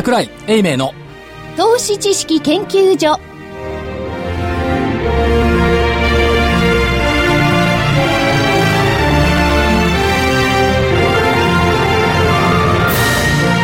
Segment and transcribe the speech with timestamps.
[0.00, 0.94] 桜井英明の
[1.58, 3.20] 投資知識研究所。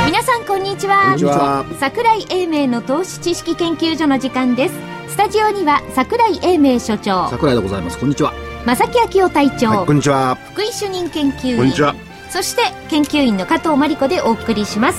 [0.05, 1.05] 皆さんこんにちは。
[1.05, 1.65] こんにちは。
[1.81, 4.75] 桜井英明の投資知識研究所の時間です。
[5.09, 7.31] スタジオには桜井英明所長。
[7.31, 7.99] 桜井でございます。
[7.99, 8.35] こんにちは。
[8.67, 10.37] 正木明夫隊長、はい、こんにちは。
[10.53, 11.57] 福井主任研究員。
[11.57, 11.95] こんにちは。
[12.29, 14.99] そして研究員の加藤真理子でお送りします、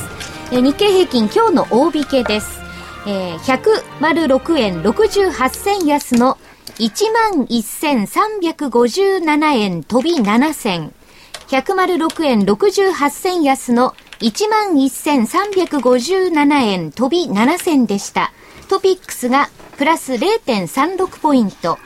[0.49, 2.61] えー日経平均今日の大引けです、
[3.05, 6.37] えー、106円68銭安の
[6.77, 10.93] 11,357円飛び7銭。
[11.47, 18.31] 106円68銭安の11,357円飛び7銭でした。
[18.69, 21.77] トピックスがプラス0.36ポイント。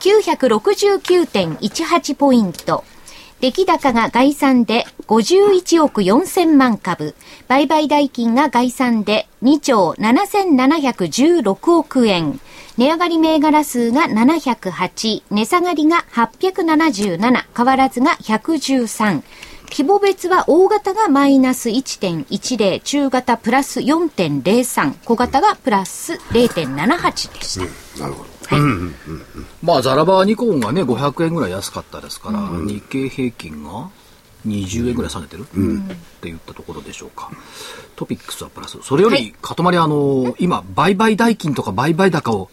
[0.00, 2.82] 969.18ポイント。
[3.42, 7.16] 出来高が概算で51億4000万株。
[7.48, 12.38] 売買代金が概算で2兆7716億円。
[12.78, 15.24] 値上がり銘柄数が708。
[15.28, 17.44] 値下がりが877。
[17.56, 19.24] 変わらずが113。
[19.72, 27.58] 規模別は大型がマイナス1.10、中型プラス4.03、小型がプラス0.78でし
[27.96, 28.02] た。
[28.02, 28.30] なるほど。
[29.62, 33.88] まあザラバーニコンがね500円ぐらい安かったですから、日経平均が
[34.46, 35.52] 20円ぐらい下げてる、って
[36.28, 37.30] 言ったところでしょうか。
[37.96, 38.78] トピックスはプラス。
[38.82, 39.34] それより、はい。
[39.40, 42.50] かとまりあの今売買代金とか売買高を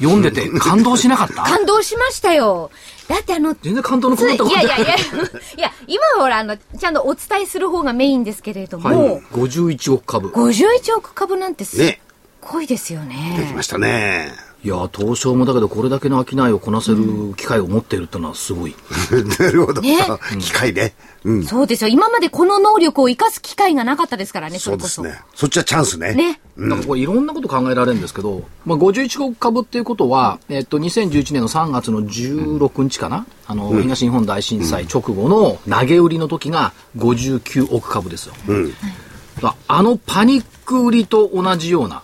[0.00, 1.42] 読んでて感動しなかった？
[1.42, 2.70] 感動しましたよ。
[3.08, 10.28] だってあの、全然感動のこったことやいやいや、いや、今はほら、あの、ちゃんとお伝えする方がメインですけれども、はい、51億株。
[10.28, 12.00] 51億株なんてすっね
[12.40, 13.52] ごいですよできね。
[13.56, 14.32] ましたね
[14.64, 18.74] いや東証もだけどこれだけの商いをこなせる機会を持っているってのはすごい、
[19.38, 19.96] なるほど、ね。
[20.40, 20.94] 機械ね。
[21.24, 21.44] うん。
[21.44, 21.88] そうですよ。
[21.88, 24.88] 今までこの能力を生かす機会がなかったですからね、それこそ。
[24.88, 25.22] そうですね。
[25.36, 26.12] そっちはチャンスね。
[26.14, 26.40] ね。
[26.56, 38.34] なんかこれいろんなこと考えられるんですけど、まあ、51億株っていうことは、えっと、2011年の3月の16日かな、あの、東日本大震災直後の投げ売りの時が59億株ですよ。
[39.40, 42.02] だあのパニック売りと同じような、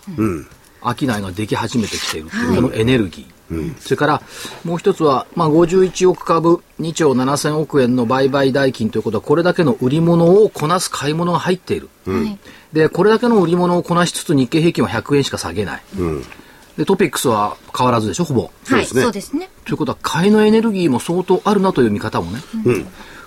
[0.85, 2.27] 商いができ始めてきている。
[2.27, 2.51] ってい。
[2.51, 3.35] う、このエネルギー。
[3.79, 4.21] それから
[4.63, 12.39] もう一つは、まあ、51億株2兆7000億円の売買代金ということはこれだけの売り物をこなす買い物が入っている、はい。
[12.73, 15.83] でこれだけの売り物をこなしつつ日経平均は100円しか下げない、
[16.75, 18.49] でトピックスは変わらずでしょほぼ。
[18.65, 19.49] はい、そうですね。
[19.65, 22.41] ということは買いのエネルギーも相当あるなという見方もね、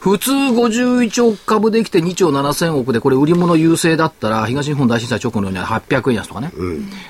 [0.00, 6.52] 普通51億株できて2兆7000億でこれ売り物優勢だったら東日本大震災直後のように800円安とかね、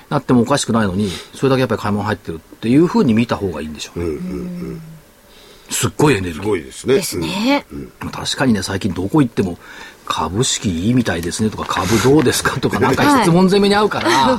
[0.09, 6.95] なってもおかしくないのにそれだけやっぱり買い物入ってるっていうふうに見た方がいいんでしょう、すっごいエネルギすーごいですね。
[6.95, 7.67] ですね。
[8.11, 9.59] 確かにね最近どこ行っても
[10.07, 14.39] 株式いいみたいですねとか株どうですかとかなんか質問攻めに合うから、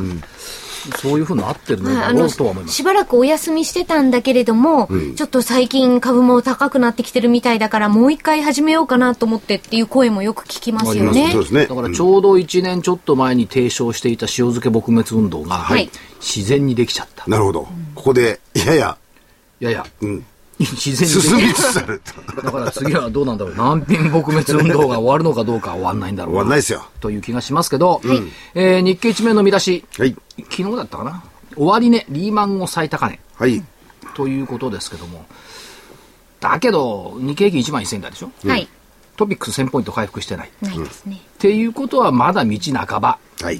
[0.97, 2.75] そういうふうになってるのまあ、だろあのうとは思います。
[2.75, 11.29] しばらくお休みしてたんだけれども、ちょっと最近株も高くなってきてるみたいだからもう一回始めようかなと思ってっていう声もよく聞きますよね。
[11.31, 11.65] そうですね。
[11.65, 15.89] だからちょうど1年ちょっと前に提唱していた塩漬け撲滅運動が、はい。
[16.19, 17.25] 自然にできちゃった。
[17.27, 17.67] なるほど。
[17.95, 18.65] ここでいや。
[18.65, 18.97] いやいや。
[19.61, 20.25] いや、ん
[20.59, 22.01] 自然進みにできつつある
[22.43, 23.55] だから次はどうなんだろう。
[23.55, 26.85] 難品撲滅運動が終わるのかどうかは終わんないんだろう終わんないですよ。
[26.99, 28.01] という気がしますけど、
[28.55, 30.15] えー日経一面の見出し、はい。
[30.51, 31.23] 昨日だったかな。
[31.55, 33.19] 終値、リーマン後最高値。
[33.37, 33.63] はい。
[34.15, 35.25] ということですけども、
[36.41, 38.31] だけど、日経平均1万1000円台でしょ？
[38.45, 38.67] はい。
[39.17, 40.49] トピックス1000ポイント回復してない。
[40.49, 43.17] っないですね、ていうことはまだ道半ば。
[43.41, 43.55] はい。
[43.55, 43.59] っ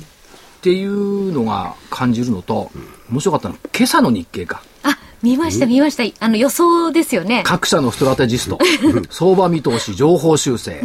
[0.61, 2.71] ていうのが感じるのと、
[3.09, 4.61] 面白かったのは今朝の日経か。
[4.83, 6.25] あ見ました見ました。
[6.25, 7.43] あの予想ですよね。
[7.45, 8.57] 各社のストラテジスト。
[9.09, 10.83] 相場見通し情報修正、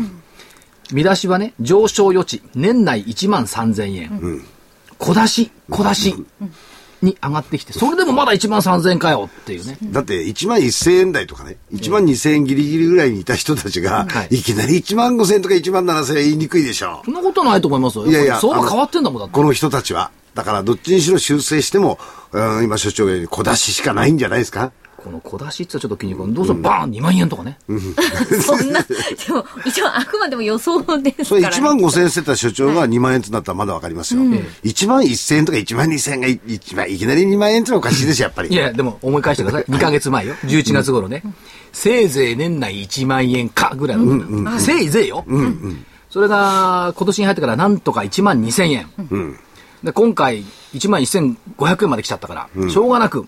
[0.93, 4.45] 見出しはね上昇余地年内1万3000円、
[4.99, 6.15] 小出し小出し
[7.03, 14.37] に上がってきてそれでもまだ1万3000円かよっていうね、だって1万1000円台とかね、1万2000円ギリギリぐらいにいた人たちが、はい。
[14.37, 18.07] い、きなり1万5000円とか1万7000円言いにくいでしょそんなことないと思いますよ。
[18.07, 19.35] いやいや、相場変わってんだもんだって。
[19.35, 20.11] この人たちは。
[20.35, 21.99] だから、どっちにしろ修正しても、
[22.33, 24.73] うん、今、所長が言うように小出ししかないんじゃないですか？
[24.97, 27.59] この小出しってちょっと気に食うどうせバーン2万円とかね、
[28.41, 28.95] そんなで
[29.35, 34.23] も一応あくまでも予想ですそれから、1万5000円してた所長が2万円となったらまだわかりますよ。
[34.23, 38.49] 1万1000円とか1万2000円がい一番いきなり2万円ってのはおかしいですよ、やっぱり。
[38.49, 39.65] いや、でも思い返してください。
[39.65, 40.35] 2ヶ月前よ。
[40.47, 41.23] 11月頃ね。
[41.75, 44.59] せいぜい年内1万円かぐらいの。
[44.59, 45.27] せいぜいよ。
[46.09, 49.39] それが今年に入ってからなんとか1万2000円。
[49.85, 50.43] で今回
[50.73, 53.27] 1万1500円まで来ちゃったから、しょうがなく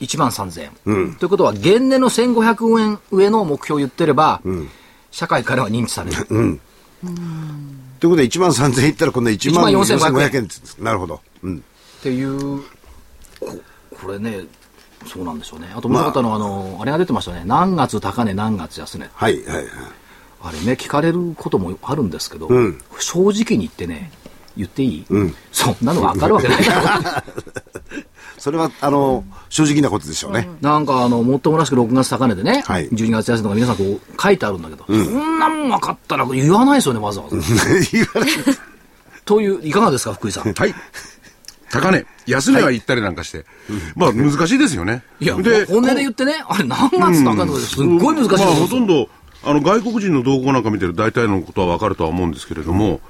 [0.00, 1.16] 1万3000円。
[1.16, 4.40] ということは、現年の1500円上の目標を言ってれば、
[5.10, 6.26] 社会からは認知される。
[7.98, 10.76] ということで1万3000円いったら今度1万4500円です。
[10.78, 11.20] なるほど。
[11.42, 11.56] うん。
[11.56, 12.62] っていう
[13.40, 13.58] こ、
[14.02, 14.44] これね、
[15.06, 15.72] そうなんでしょうね。
[15.74, 17.42] あともう一の、あの、あれが出てましたね。
[17.44, 19.08] 何月高値、何月安値。
[19.12, 19.66] はい、はい、はい。
[20.42, 24.12] あれね、聞かれることもあるんですけど、うん、正直に言ってね、
[24.56, 28.02] 言っていい、うん、そんなの分かるわけないだろ。
[28.38, 30.48] それは、あの、正直なことでしょうね。
[30.60, 37.36] なんか、あの、もっともらしく6月高値でね、はい、12月安値とか皆さんこう書いてあるんだけど、うん、そんなもん分かったら言わないですよね、わざわざ。
[37.92, 38.30] 言わない。
[39.24, 40.52] という、いかがですか、福井さん？
[40.52, 40.74] はい。
[41.70, 43.46] 高値、安値は言ったりなんかして、はい、
[43.96, 45.02] まあ難しいですよね。
[45.18, 49.08] いや、で本音で言ってね、あれ何月高値ですっごい難しい、まあほとんど、
[49.42, 53.00] あの外国人の動向なんか見てる大体のことは分かるとは思うんですけれども、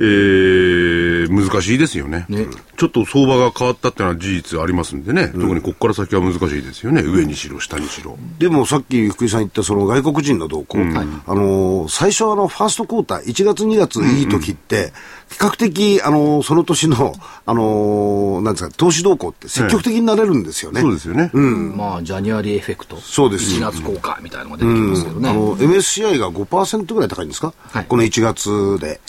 [0.00, 2.26] えー、難しいですよね。
[2.28, 2.46] ね
[2.76, 8.16] ちょっと相場が変わったっていうのは事実ありますんでね、うん、特にここから先は難しいですよね、上にしろ、下にしろ。
[8.38, 14.92] でもさっき福井さん言ったその外国人の動向、うん、あの最初あのファーストクォーター、1月、2月いい時って、
[15.30, 17.12] 比較的、あのその年の、
[17.44, 20.80] あのなんですか、投資動向って積極的になれるんですよね。
[20.80, 21.30] そうですよね。
[21.34, 21.76] うん。
[21.76, 22.96] まあ、ジャニュアリーエフェクト。
[22.96, 23.56] そうです。
[23.56, 25.28] 4月効果みたいなのが出てきますけどね。
[25.28, 29.00] あの、MSCI が5%ぐらい高いんですか、はい、この1月で。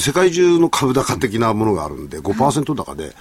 [0.00, 3.12] 世界中の株高的なものがあるんで、5%高で、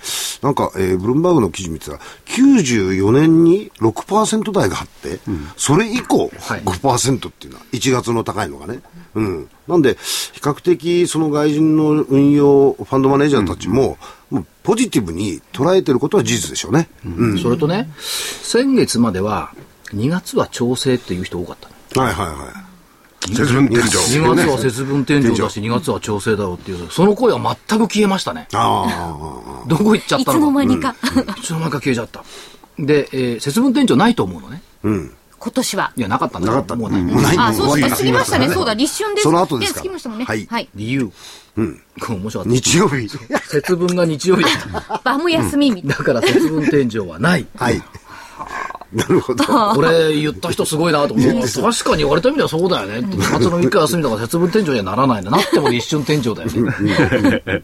[0.41, 8.79] なんか、えー、ブルームバーグの記事見てたら、94年に6%台があって、うん、それ以降、5%っていうのは、1月の高いのがね。
[9.15, 9.49] うん。
[9.67, 9.97] なんで、
[10.33, 13.97] 比較的、その外人の運用、ファンドマネージャーたちも、
[14.31, 16.89] うん、ポジティブに捉えてることは事実でしょうね。
[17.05, 17.39] うん。
[17.39, 19.53] それとね、先月までは、
[19.93, 22.05] 2月は調整っていう人多かったの。
[22.05, 22.33] はいはいは
[22.65, 22.68] い。
[23.27, 23.81] 節分天井。
[23.81, 28.47] 2月は節分天井だし、2月は調整だろうっていう、その声は全く消えましたね。
[28.53, 29.67] ああ。
[29.67, 30.95] どこ行っちゃったのいつの間にか。
[31.37, 32.23] いつの間にか消えちゃった。
[32.77, 34.61] で、えー、節分天井ないと思うのね。
[34.83, 35.15] うん。
[35.39, 35.93] 今年は。
[35.95, 36.75] いや、なかったんだなかった。
[36.75, 37.01] もうない。
[37.01, 37.37] もうない。
[37.37, 37.97] あ、そうですか。
[37.97, 38.49] 過ぎましたね。
[38.49, 39.23] そうだ、立春です。
[39.23, 39.79] その後ですか。
[39.79, 40.25] 過ぎましたもんね。
[40.25, 40.45] はい。
[40.49, 40.69] はい。
[40.75, 41.11] 理由。
[41.55, 41.81] うん。
[42.09, 42.49] 面白かった。
[42.49, 43.09] 日曜日。
[43.47, 44.97] 節分が日曜日だった。
[45.03, 45.95] 晩も休みみたいな。
[45.95, 47.47] だから節分天井はない。
[47.55, 47.81] はい。
[48.93, 49.43] なるほど。
[49.75, 53.17] これ言った人すごいなと思って、確かに言われた意味ではそうだよねって。
[53.17, 55.31] 夏の3日休みだから節分天井にはならないんだ。
[55.31, 57.63] なっても一瞬天井だよね。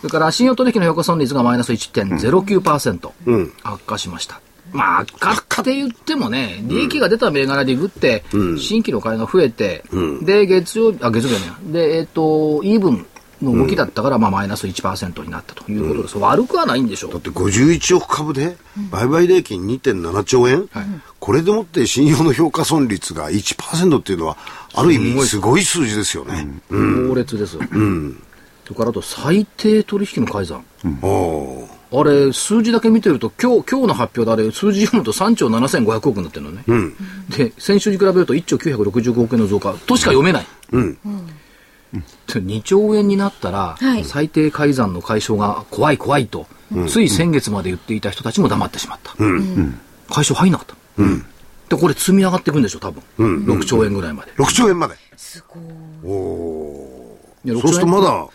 [0.00, 4.40] それから信用取引の評価損率がマイナス1.09%、うん、悪化しました。
[4.72, 8.24] まあ、悪化って言ってもね、利益が出た銘柄でグって、
[8.58, 13.06] 新規の買いが増えて、うん、で、月曜日、あ、月曜日ね、で、えっ、ー、と、イーブン
[13.42, 17.12] の動きだったから、まあ、マイナス1%になったということです、うん、悪くはないんでしょう。
[17.12, 18.56] だって51億株で、
[18.90, 20.86] 売買代金2.7兆円、はい、
[21.20, 24.36] これでもって信用の評価損率が1%っていうのは、
[24.74, 26.46] ある意味すごい数字ですよね。
[26.70, 27.58] 猛烈です。
[27.58, 28.22] うん。
[28.64, 30.64] それからあと、最低取引の改ざん。
[31.96, 36.64] あれ、数字だけ見てると、今日、今日の発表であれ、数字読むと3兆7500億になってるのね。
[36.66, 36.96] うん、
[37.30, 40.46] で、先週に比べると1兆965億円の増加としか読めない。
[40.72, 40.98] うん。
[41.04, 41.30] うん
[42.26, 49.14] 2兆円になったら、はい、最低改ざんの解消が怖い怖いと、うん、つい先月まで言っていた人たちも黙ってしまった。
[49.18, 49.80] うん、
[50.10, 50.74] 解消入んなかった。
[50.98, 51.24] うん、
[51.68, 53.02] で、これ積み上がっていくんでしょ、多分。
[53.18, 54.32] うん、6兆円ぐらいまで。
[54.32, 54.94] 6兆円まで。
[55.16, 55.62] すごい。
[56.04, 58.26] おそうするとまだ。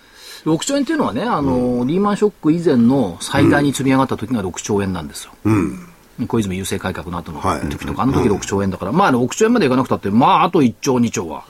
[0.45, 5.31] 6兆円っていうのはね、あの、リーマンショック以前の最大に積み上がった時が6兆円なんですよ。
[5.43, 5.85] うん
[6.27, 11.45] 小泉郵政改革の後の時とか、はい、あの時6兆円だから、まあ6兆円までいかなくたって、まああと1兆、2兆は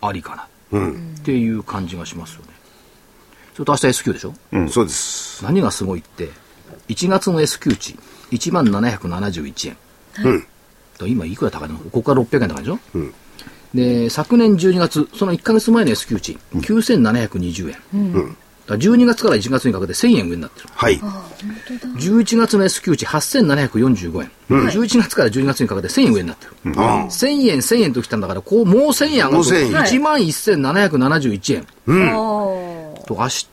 [0.00, 0.48] ありかな。
[0.70, 2.48] っていう感じがしますよね。
[3.54, 5.44] それと明日 S q でしょ、うん、そうです。
[5.44, 6.30] 何がすごいって、
[6.88, 7.96] 1月の S q 値、
[8.30, 9.76] 1万771円。
[10.24, 10.46] うん。
[11.08, 11.78] 今いくら高いの？
[11.78, 12.78] ここから600円高いでしょ？
[12.94, 13.14] うん。
[13.74, 17.76] で、昨年12月、その1か月前の S q 値、9720円。
[17.94, 18.36] うん。
[18.76, 20.68] 12月から1月にかけて1000円上になってる。
[20.72, 20.98] はい。
[20.98, 24.30] 11月の S q 値8745円。
[24.50, 26.52] うん、11月から12月にかけて1000円上になってる。
[26.64, 31.66] うん、1000円、1000円ときたんだから、こう、もう1000円上がると、1万1771円。
[31.86, 32.10] うん。
[33.06, 33.50] と、明日、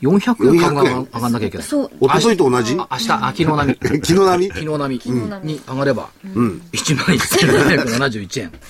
[0.00, 1.66] 400円株が上がんなきゃいけない。
[1.66, 1.90] そう。
[2.00, 2.76] おとといと同じ？
[2.76, 3.78] 明日、あ、昨日並み。
[4.04, 4.48] 昨日並み？
[4.48, 5.00] 昨日並
[5.42, 8.52] みに上がれば、うん、1万1771円。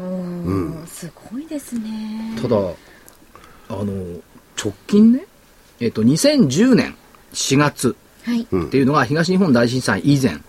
[0.00, 0.84] うん。
[0.86, 2.36] すごいですね。
[2.40, 2.62] ただ、あ
[3.70, 4.20] の、
[4.62, 5.26] 直近ね、
[5.80, 6.94] えっ、と、2010年
[7.32, 10.40] 4月っていうのが東日本大震災以前、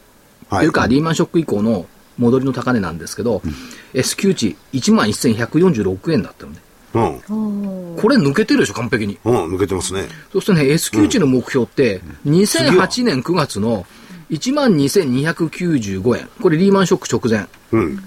[0.50, 3.54] はい、というかリーマンショック以降の戻りの高値なんですけど、うん、
[3.94, 6.60] S q 値1万1146円だったのね。
[6.94, 9.18] うん、これ抜けてるでしょ、完璧に。
[9.26, 10.04] うん、抜けてますね。
[10.32, 13.88] そうするとね、S q 値の目標って、2008年9月の
[14.30, 16.30] 1万2295円。
[16.40, 17.48] これリーマンショック直前。
[17.72, 18.04] うん、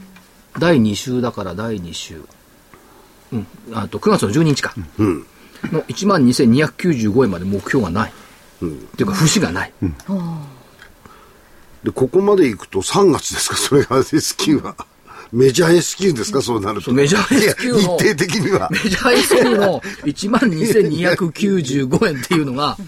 [0.60, 2.22] 第2週だから第2週。
[3.32, 4.72] うん、あと9月の12日か。
[4.98, 5.26] うん
[5.72, 8.12] の1万2295円まで目標がない。
[8.62, 9.72] うん、っていうか、節がない。
[9.82, 9.94] うん、
[11.84, 14.74] で、ここまでいくと3月ですか、それが S q は。
[15.32, 16.92] メジャー S q ですか、そうなると。
[16.92, 17.78] メジャー S q の。
[17.78, 18.68] 日程的には。
[18.70, 22.78] メジャー S q の12,295円っていうのが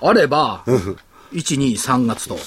[0.00, 0.64] あれば、
[1.32, 2.38] 1、2、3月と、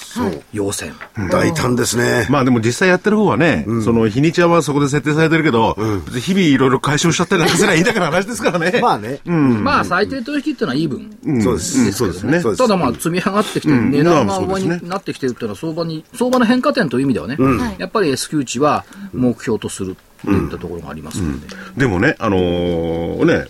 [0.54, 0.94] 要線。
[1.30, 2.28] 大胆ですね。
[2.30, 5.76] まあでも実際やってる方はね、その日にちはそこで設定されてるけど、
[6.20, 8.80] 日々いろいろ解消しちゃったりなんかすればいいだけの話ですからね。
[8.82, 9.20] まあね。
[9.26, 11.42] まあ最低取引っていうのはイーブン。
[11.42, 11.92] そうです。
[11.92, 12.42] そうですね。
[12.42, 17.38] ただまあ積み上がってきて、値段が上になってきてるっていうのは相場に、相場の変化点という意味ではね、
[17.78, 21.48] やっぱり S q 値は目標とするっていったところがありますので。
[21.78, 23.48] でもね、あのーね、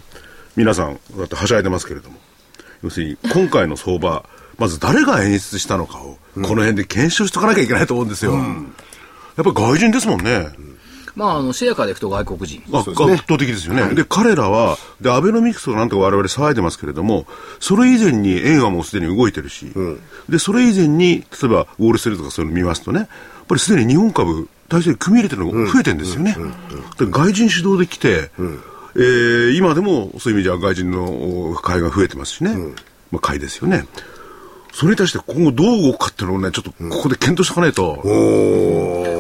[0.56, 2.18] 皆さん、だってはしゃいでますけれども、
[2.84, 4.26] 要するに今回の相場、
[4.62, 8.34] まず誰が演出したのかを、この辺で検証しとかなきゃいけないと思うんですよ。
[8.34, 8.44] やっ
[9.36, 10.50] ぱり外人ですもんね。
[11.16, 12.62] まあ、あの、シェアからいくと外国人。
[12.72, 13.96] あ、圧倒的ですよね。
[13.96, 17.26] で、彼らは、で、アベノミクスとかなんとか我々騒いでますけれども、
[17.60, 19.74] それ以前に円はもうすでに動いてるし、
[20.30, 23.08] で、それ以前に、例えば、ウォールストリートとかそういうの見ますとね、やっ
[23.48, 26.38] ぱりすでに日本株、体制組み入れてるのが増えてるんですよね。
[27.00, 28.30] で外人主導で来て、
[28.96, 32.56] えー今でもそういう意味では外人の買いが増えてますしね、
[33.10, 33.86] まあ、買いですよね。
[34.74, 38.00] それに対して今後どう動くかっていうのをね、ちょっとここで検討しておかないと。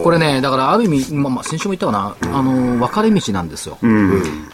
[0.03, 3.77] これね、だからある意味、まあ、まあ先週も言ったかな、あの、分かれ道なんですよ。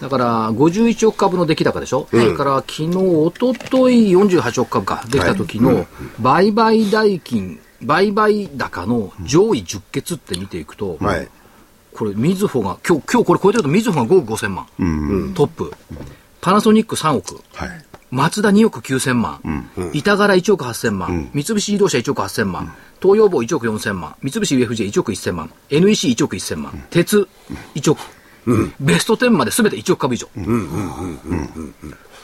[0.02, 5.86] だから、51億株の出来高でしょ、それから昨日、一昨日48億株か、できた時の
[6.20, 11.28] 売買代金、売買高の上位10決って見ていくと、はい。
[11.94, 14.66] これ、みずほが、今日、今日これ超えてると、みずほが5億5000万、
[15.36, 15.72] トップ。
[16.42, 17.42] パナソニック3億。
[17.54, 17.86] はい。
[18.10, 19.42] マツダ2億9000万、
[19.94, 27.28] 板柄1億8000万、三菱自動車1億8000万、東洋棒1億4000万、三菱 UFJ1 億1000万、NEC1 億1000万、鉄
[27.76, 28.00] 1億、
[28.80, 30.28] ベスト10まで全て1億株以上。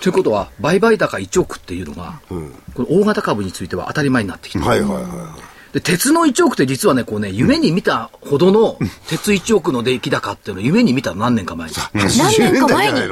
[0.01, 4.65] ということは、売買高1億っていうのが、この大型株については当たり前になってきてる。
[4.65, 5.35] はいはいは
[5.73, 11.73] で、鉄の1億って実はね、こうね、夢に見たほどの鉄1億の出来高っていうのを夢に見たの何年か前に。
[11.73, 11.77] い。
[11.77, 13.07] 80年代じゃ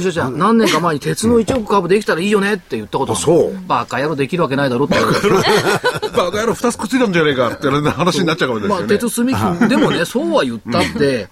[0.00, 4.94] ょちょちょ、何年か前に鉄の1億株できたらいいよねって言ったことあるそうバカ野郎できるわけないだろって。
[6.16, 9.32] バカ野郎二つくっついたんじゃねえかって話になっちゃうかもしれまあ、ないですよね。
[9.32, 11.28] 鉄積み金、でもね、そうは言ったって、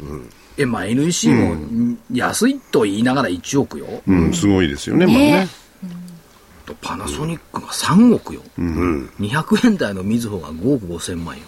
[0.59, 3.87] え、まあ、NEC も安いと言いながら1億よ。
[4.07, 5.49] うん、すごいですよね、まあね。
[6.81, 8.43] パナソニックが3億よ。
[8.59, 11.43] 200円台のみずほが5億5千万よ。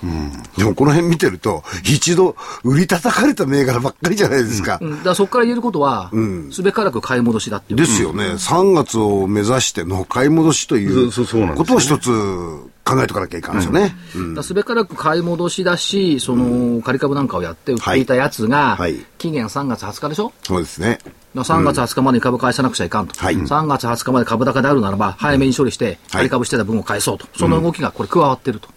[0.57, 4.79] でもこの辺見てると、一度売り叩かれた銘柄ばっかりじゃないですか。
[4.81, 6.11] うんだからそこから言えることは、
[6.51, 7.79] すべからく買い戻しだっていう。
[7.79, 8.25] ですよね。
[8.33, 13.95] 3月を目指しての買い戻しというそうそうなんですよねことを一つ考えとかなきゃいかんですよね。
[14.43, 18.77] すべからく買い戻しだし、その、仮株なんかをやって売っていたやつが、
[19.19, 20.33] 期限3月20日でしょ？
[20.43, 20.99] そうですね。
[21.35, 23.37] だから3月20日までに株返さなくちゃいかんと、はい。
[23.37, 28.69] 3月20日まで株高であるならば、早めに処理して、仮株してた分を返そうと、その動きがこれ、加わってると、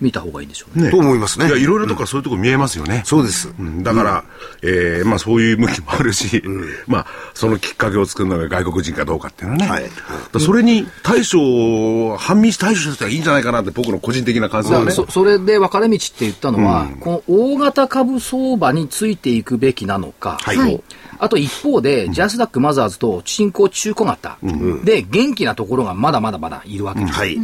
[0.00, 0.84] 見た方がいいんでしょうね。
[0.84, 3.02] ねと思いますねいや、いろいろとからそういうとこ見えますよね。
[3.04, 3.52] そうです。
[3.58, 4.24] うんだから、
[4.62, 6.42] えーまあそういう向きもあるし、
[6.86, 9.68] まあそのきっかけを作るのが外国人かどうかっていうのはね。
[9.68, 9.90] はい
[10.38, 14.90] それに対処、反民し対処したらいいんじゃないかなって僕の個人的な感想はね。
[14.92, 20.82] そそれで分かれ道って言ったのは、この大型株相場についていくべきなのか、はい
[21.20, 24.38] あと一方で、ジャスダックマザーズと新興中古型、
[24.84, 27.12] で元気なところがまだまだまだいるわけです。
[27.12, 27.38] はい。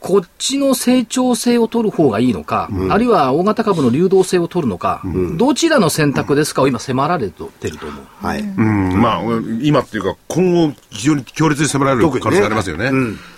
[0.00, 5.02] こっちの成長性を取る方がいいのか、あるいは大型株の流動性を取るのか、
[5.36, 8.26] どちらの選択ですかを今迫られてると思う。
[8.26, 8.40] はい。
[8.40, 9.22] うん、まあ
[9.60, 12.90] 今っていうか今後非常に強烈に迫られる可能性ありますよね。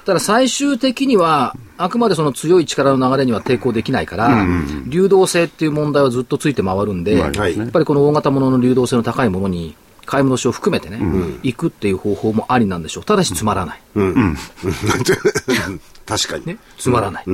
[0.05, 4.47] ただ最終的には、あくまでその強い力の流れには抵抗できないから、
[4.87, 7.57] 流動性っていう問題はずっとついて回るんで、はい。
[7.57, 9.76] やっぱりこの大型ものの流動性の高いものに、
[10.11, 10.99] 買い戻しを含めてね、
[11.45, 13.05] 行くっていう方法もありなんでしょう。
[13.05, 13.81] ただしつまらない。
[16.05, 16.47] 確かに。
[16.47, 17.25] ね、つまらない、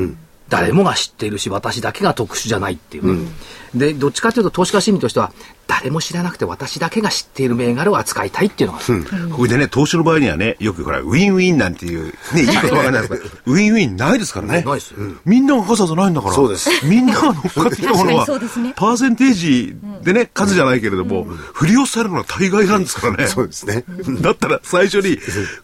[0.50, 3.28] 誰もが知っているし、私だけが特殊じゃないっていうね。
[3.74, 5.32] で、どっちかというと投資家心理としては、
[5.66, 14.62] 誰も知らなくて私だけが知っている銘柄を扱いたいっていうのがある、これでね、投資の場合にはね、よくほら、ウィンウィンなんていう、ね、いい言葉がないですか ウィンウィンないですからね。
[14.62, 16.34] ないですよみんなが傘じゃないんだから。
[16.34, 23.26] そうですみんなが乗っかってきたものはね、パーセンテージでね、数じゃないけれども、振り落とされるのは大概なんですからね。
[23.26, 23.84] そうですね。
[24.20, 25.18] だったら最初に、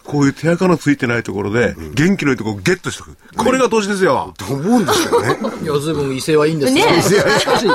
[0.05, 3.45] こういう手垢のついてないところで、元気のいいところをゲットしておく。
[3.45, 4.35] これが投資ですよ。
[4.37, 5.37] と思うんですけどね。
[5.63, 6.87] いや、ずいぶん威勢はいいんですよ。
[6.87, 7.67] ねしかし、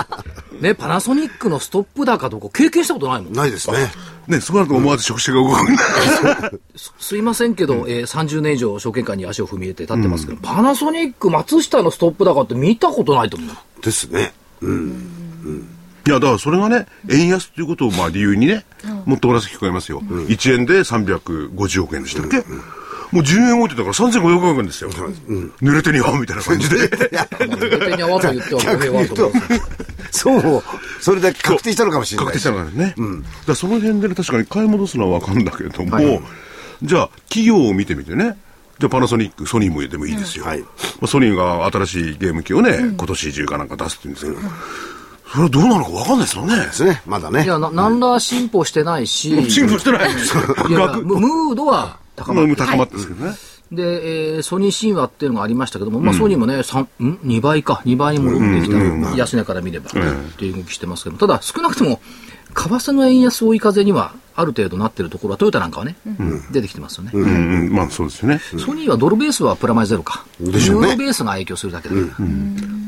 [0.61, 3.33] ね、パナソニックのストップ高とか経験したことないもん。
[3.33, 3.91] ないですね。
[4.27, 6.51] ね、そうなると思わず触手が動くんだ。
[6.75, 13.55] すすいませんけど、えー30年以上証券会に足を踏み入れて立ってますけど、パナソニック松下のストップ高って見たことないと思う。
[13.81, 14.33] ですね。
[14.61, 18.65] いや、だからそれがね、円安ということをまあ理由にね、
[19.05, 20.01] もっと話聞こえますよ。
[20.01, 22.43] 1円で350億円でしたっけ、
[23.11, 24.89] もう10円置いてたから3500億円ですよ。
[24.89, 26.89] 濡れてにはみたいな感じで。
[26.89, 29.31] 手に合わと言っては語弊はあると
[30.11, 30.63] そう
[30.99, 32.25] それで確定したのかもしれない。
[32.25, 32.93] 確定したのかね。
[32.97, 33.25] うん。
[33.45, 36.21] だその辺でね、確かに買い戻すのはわかるんだけれども、はい、
[36.83, 38.37] じゃあ、企業を見てみてね、
[38.79, 40.45] じゃあパナソニック、ソニーもでもいいですよ。
[40.45, 40.67] はい、ま
[41.03, 44.53] あ、ソニーが新しいゲーム機をね、今年中かなんか出すって言うんですけど、
[45.29, 46.55] それはどうなのか分かんないですよね。
[46.55, 47.01] ですね。
[47.05, 47.43] まだね。
[47.43, 49.29] いや、な、なんら進歩してないし。
[49.51, 50.11] 進歩してない。
[50.11, 53.35] いや ムードは高まって高まってですけどね。
[53.71, 59.91] で、えー、ソニー神話っていうのがありましたけども、まあ、ソニーもね、三、ん ?2 倍か、2倍に戻ってきた、安値から見れば、っ
[60.37, 61.99] ていう動きしてますけど、ただ、少なくとも、
[62.53, 67.11] 為替の円安追い風には、ある程度なってるところは、トヨタなんかはね、うん、出てきてますよね。
[67.13, 68.39] うん、まあそうですよね。
[68.39, 70.25] ソニーはドルベースはプラマイゼロか。
[70.39, 70.89] でしょうね。
[70.89, 72.01] ユーロベースが影響するだけだか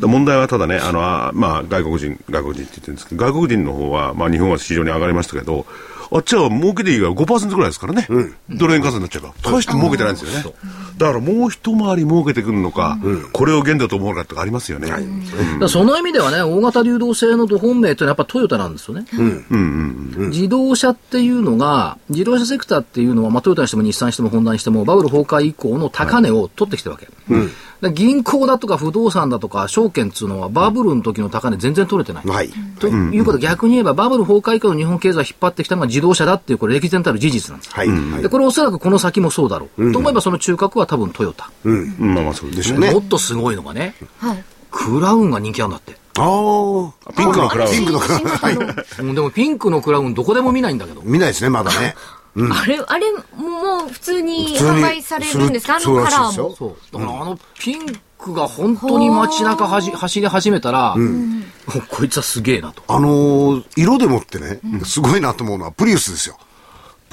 [0.02, 0.08] ら。
[0.08, 1.00] 問題はただね、あの、
[1.34, 5.66] まあ外国人、外国人って言ってるんですけど、外国人の方は、まあ日本は市場に上がりましたけど、
[6.12, 8.08] あっちは儲けでいいが5%ぐらいですからね。
[8.10, 9.51] うん、ドル円換算になっちゃうから。
[9.51, 10.58] 大して儲けてないんですよね。
[11.00, 14.89] だからもう一回り儲けてくるのか、うん、これを限度と思うのかってありますよね。
[15.60, 19.06] うん、その意味ではね、大型流動性のど本命ってのはやっぱトヨタなんですよね。
[20.29, 27.08] 自動車っていうのが、自動車セクターっていうのは、まあ、トヨタにしても日産にしてもホンダにしても、バブル崩壊以降の高値を取ってきてるわけ。
[27.34, 27.48] はい
[27.94, 32.27] 銀行だとか不動産だとか証券っていうのはバブルの時の高値全然取れてない。
[32.27, 32.50] はい。
[32.79, 37.74] ということで逆に言えばバブル崩壊以降の日本経済を引っ張ってきたのが自動車だっていうこれ歴然たる事実なんです。
[37.74, 38.22] はい。
[38.22, 39.86] で、これおそらくこの先もそうだろう。
[39.86, 41.51] うん、と思えばその中核は多分トヨタ。
[41.63, 41.96] うん。
[42.00, 42.91] まあまあそうでしょうね。
[42.91, 43.93] もっとすごいのがね。
[44.17, 44.43] はい。
[44.72, 45.93] クラウンが人気あるんだって。
[46.17, 46.24] あ
[47.08, 47.72] あ、ピンクのクラウン。
[47.72, 48.25] ピンクのクラウン。
[48.25, 48.51] は
[49.12, 49.15] い。
[49.15, 51.01] でもピンクのクラウンどこでも見ないんだけど。
[51.03, 51.96] 見ないですね、まだね。
[52.36, 55.77] うん、あれ、あれ、もう普通に販売されるんですか？
[55.77, 56.55] あのカラーも。
[56.55, 56.77] そう。
[56.91, 61.43] だからあのピンクが本当に街中はじ走り始めたら、うん、
[61.89, 62.84] こいつはすげえなと。
[62.88, 66.38] あのー、色でもってね、すごいなと思うのはプリウスですよ。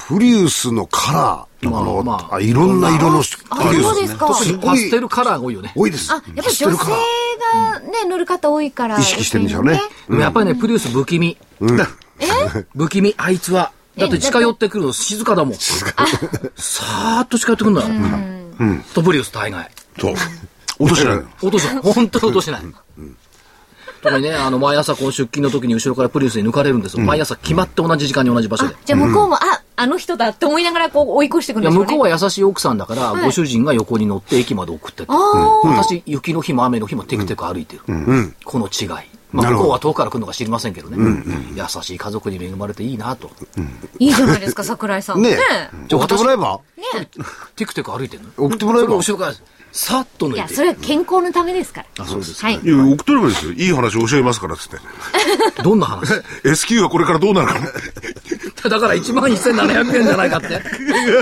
[0.07, 4.17] プリウスのカラー、あの、まあ、いろんな色のプリウス、ね。
[4.17, 5.73] 特にパステルカラーが多いよね。
[5.75, 6.13] 多いです。
[6.13, 8.97] あ、やっぱり女性がね、乗る方多いから。
[8.97, 9.81] 意識してるんでしょうね。
[10.09, 11.37] やっぱりね、プリウス不気味。
[12.19, 13.73] え不気味、あいつは。
[13.97, 15.53] だって近寄ってくるの静かだもん。
[15.55, 17.87] さーっと近寄ってくるんだよ。
[18.59, 18.85] うん。
[18.93, 19.69] とプリウス大概。
[19.99, 20.15] そう。
[20.79, 21.17] 落としない。
[21.41, 21.77] 落としない。
[21.79, 22.61] 本当に落としない。
[24.07, 27.03] 特にね、あの、毎朝こう出勤の時に後ろからプリウスに抜かれるんですよ。
[27.03, 28.75] 毎朝決まって同じ時間に同じ場所で。
[28.85, 35.11] じゃあ向こうも、あ、あの人だって思いながらこう追い越してくるんですよ、ね、向こうは優しい奥さんだから、ご主人が横に乗って駅まで送ってて。
[35.11, 37.81] 私、雪の日も雨の日もテクテク歩いてる。
[38.43, 38.89] この違い。
[39.29, 40.97] まあ、向こうは遠くから来るのか知りませんけどね、
[41.53, 43.29] 優しい家族に恵まれていいなと、
[43.99, 45.21] いいじゃないですか桜井さん。
[45.21, 45.37] ね
[45.89, 47.09] じゃあ送ってもらえばね
[47.57, 48.29] テクテク歩いてるの？
[48.37, 48.95] 送ってもらえば。
[48.95, 49.33] 後ろから
[49.79, 50.37] さっと抜いて。
[50.39, 52.03] いやそれは健康のためですから。
[52.03, 53.51] あそうですはい、いや送ってればいいですよ。
[53.51, 54.77] いい話教えますからっつって。
[55.61, 56.13] どんな話？
[56.43, 57.53] S q はこれからどうなるか。
[57.59, 57.67] ね
[58.69, 60.47] だから1万1700円じゃないかって。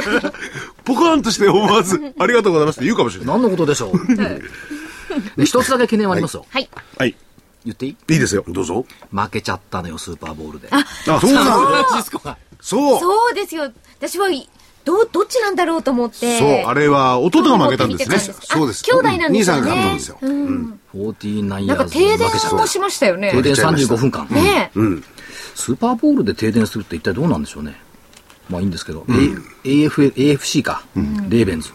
[0.85, 3.27] ポカーンとして思わずありがとうございますって言うかもしれない。
[3.35, 3.99] 何のことでしょう？
[5.43, 6.45] 一つだけ懸念はありますよ。
[6.49, 7.15] はい、はい。
[7.65, 7.95] 言っていい？
[8.13, 8.45] いいですよ。
[8.47, 8.85] どうぞ。
[9.11, 10.69] 負けちゃったのよ、スーパーボールで。
[10.71, 11.97] あ、あそうなの？
[12.61, 12.99] そう。
[12.99, 13.69] そうですよ。
[13.99, 14.27] 私は、
[14.85, 16.39] ど、どっちなんだろうと思って。
[16.39, 18.19] そう、あれは弟が負けたんですね。
[18.19, 18.83] そうです。
[18.83, 19.61] 兄弟なんですよね。
[19.61, 20.17] 兄さんが勝ったんですよ。
[20.21, 20.79] うん。
[20.93, 23.31] 49なんか停電もしましたよね。
[23.31, 24.27] 停電35分間。
[24.29, 25.03] ねうん。
[25.55, 27.75] スーパーボールで停電するって一体どうなんでしょうね。
[28.49, 29.05] まあいいんですけど。
[29.63, 30.83] AF、AFC か。
[30.95, 31.71] レーベンズ。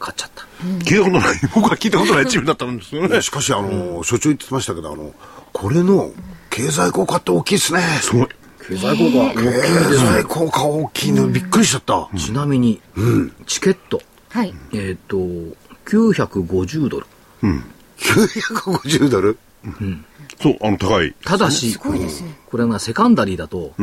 [0.00, 0.44] 勝っちゃった。
[0.84, 1.40] 聞いたことない。
[1.54, 3.22] 僕は聞いたことないチームだったんですよね。
[3.22, 5.12] しかし、あの、所長言ってましたけど、あの、
[5.52, 6.10] これの
[6.48, 7.80] 経済効果って大きいですね。
[8.00, 8.28] すごい。
[8.70, 9.88] 経済効果大きいですね。
[9.88, 12.08] 経済効果大きいの、びっくりしちゃった。
[12.16, 12.80] ちなみに、
[13.46, 14.00] チケット。
[14.28, 14.54] はい。
[14.72, 15.16] えっと、
[15.86, 17.06] 950ドル。
[17.42, 17.64] うん。
[17.98, 19.38] 950ドル？
[19.64, 20.04] うん。
[20.40, 21.14] そう、あの、高い。
[21.24, 21.92] ただし、こ
[22.56, 23.74] れがセカンダリーだと、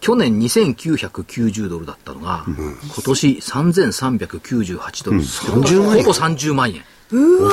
[0.00, 7.52] 去年2990ドルだったのが、うん、今年3398ドル、うん、30万円ほぼ30万円うわ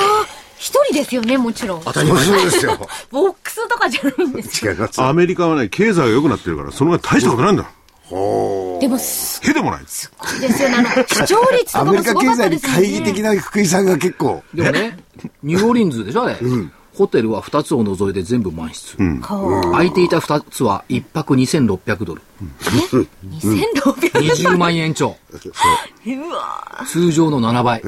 [0.58, 1.84] 一人ですよねもちろん。
[1.84, 2.78] 当たり前ですよ。
[3.12, 5.02] ボックスとかじゃないんです違います。
[5.02, 7.70] アメリカはね経済が良くなってるからそのぐらい大したことないんだ。
[8.10, 9.82] でもへでもない。
[9.86, 10.70] すごいですよ。
[10.70, 12.78] ねあの視聴率とかもすごかったですよね。
[12.78, 14.44] アメリカ経済に懐疑的な福井さんが結構。
[14.54, 14.98] でもね
[15.44, 16.72] ニューオーリンズでしょあれ、うん。
[16.98, 18.96] ホテルは2つを除いて全部満室。
[18.98, 22.22] うん、空いていた2つは1泊2600ドル。
[22.42, 22.46] え
[23.28, 25.16] ?2600 ドル ?20 万円超。
[26.88, 27.84] 通常の7倍。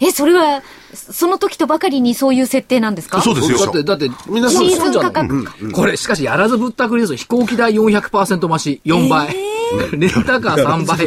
[0.00, 0.62] え、それは、
[0.94, 3.20] その時とばかりにそういう設定なんですか？
[3.22, 3.58] そうですよ。
[3.58, 7.16] だって、だって、皆さんシーズン価格、これ、しかしやらずぶったくりですよ。
[7.16, 9.28] 飛行機代400%増し、4倍。
[9.36, 9.50] えー
[9.92, 10.98] レンタカー3倍、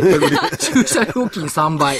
[0.57, 1.97] 駐車料金3倍。
[1.97, 1.99] い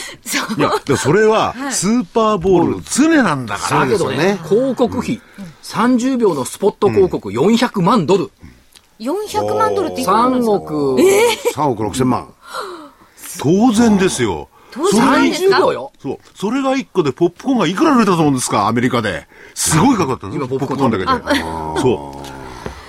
[0.61, 3.81] や、でもそれは、スーパーボール常なんだから。
[3.81, 5.19] だけどね、広告費、
[5.61, 8.31] 30秒のスポット広告400万ドル。
[9.01, 10.95] 400万ドルっていくら3億。
[11.01, 12.29] えー、3億6千万。
[13.41, 14.47] 当然ですよ。
[14.73, 15.91] 30秒よ。
[15.99, 16.17] そう。
[16.35, 19.27] それが1個でポップコーンがいくら売れたと思うんですか、アメリカで。
[19.53, 21.81] すごい価格だったんです今ポップコーンだけで。
[21.81, 22.21] そ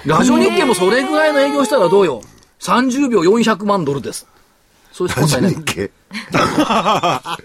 [0.05, 0.09] う。
[0.09, 2.23] ラジオ日経もそれぐらいの営業したらどうよ
[2.61, 4.27] ？30秒400万ドルです。
[4.95, 5.91] そういうスポンサーいない。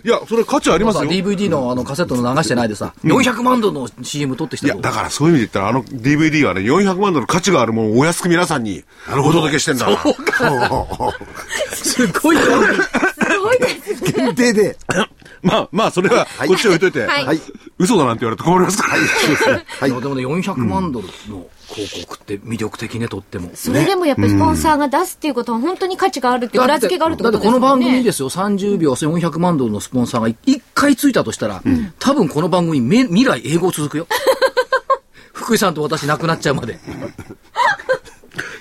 [0.06, 1.10] いや、それ価値ありますよ。
[1.10, 9.88] DVD のあのカセットの流してないでさ、うん、400万ドルの CM 撮ってきたいや、だからそういう意味で言ったら、あの DVD はね、400万ドル価値があるものをお安く皆さんにお届けしてんだ。
[9.98, 11.14] そうか。
[11.74, 12.44] すごいす
[13.40, 14.12] ごいですね。
[14.12, 14.78] 限定で。
[15.42, 17.42] まあまあ、それは、こっち置いといて、はい。
[17.78, 18.98] 嘘だなんて言われて困りますから。
[18.98, 19.90] はい。
[20.02, 23.52] でもね、400万ドルの広告って魅力的ね、とっても。
[23.54, 27.60] それでもやっぱりスポンサーが出すっていうことは本当に価値があるっていう裏付けがあるってことですよね。
[27.60, 34.08] だってこの番組ですよ、30秒400万ドルのスポンサーが1回ついたとしたら、うん、多分この番組未来英語続くよ。
[35.34, 36.80] 福井さんと私亡くなっちゃうまで。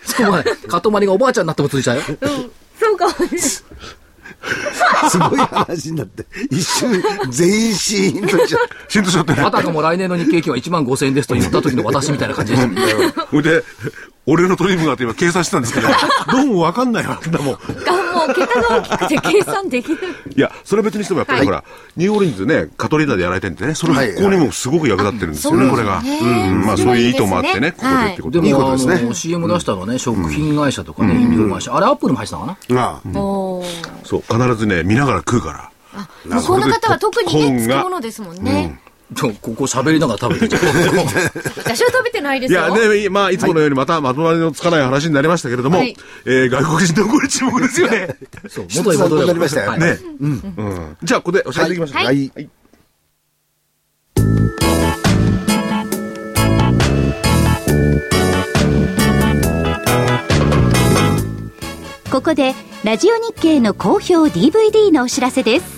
[0.04, 2.02] そうまで、かとまりがおばあちゃんになってもついちゃうよ。
[2.08, 3.38] うん、そうかもしれない。
[5.10, 9.42] すごい話になって、一瞬、全員シーンとしちゃシーンとしちゃってね。
[9.42, 13.26] あたかも来年の日経平均は1万5000円ですと言った時の私みたいな感じでした。
[13.26, 13.64] ほいで、
[14.30, 15.88] 俺の取り分があって今計算してたんですけど、
[16.30, 17.54] どうもわかんないわ、だもん。
[17.54, 19.98] がもう桁が大きくて計算できない。
[20.36, 21.64] いや、それは別にしてもやっぱり、ほら、
[21.96, 26.02] ニューオーリンズね、カトリーダーでやられてるんでね、それここにもすごく役立ってるんですよね、これが。
[26.04, 28.48] うん、まあそういう意図もあってね、ここでってことで。
[28.48, 29.14] いいことですね。
[29.14, 31.74] CM 出したのはね、食品会社とかね、飲料会社。
[31.74, 33.10] あれアップルも入ってたかなああ。
[34.04, 35.70] そう、必ずね、見ながら食うから。
[36.26, 38.78] 向こうの方は特にね、つくものですもんね。
[39.16, 42.60] ここ喋りながら食べて私は食べてないですよ。
[42.60, 48.16] いや、ね、まあ、いつものようにまたまとまりのつかない話になりましたけれども、はい、えー、外国人のこれ注目ですよね。
[48.48, 49.98] そう、元に戻りましたよね。
[50.20, 50.30] うん。
[50.30, 50.96] うん。
[51.02, 51.96] じゃあ、ここで教えていきましょう。
[51.96, 52.06] はい。
[52.06, 52.50] はいはい
[62.10, 65.77] ここでラジオ日経の好評 DVD のお知らせです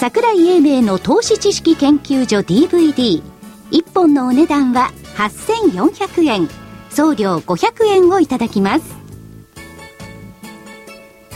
[0.00, 3.22] 桜井英明の投資知識研究所 DVD1
[3.92, 6.48] 本のお値段は8400円。
[6.88, 8.96] 送料500円をいただきます。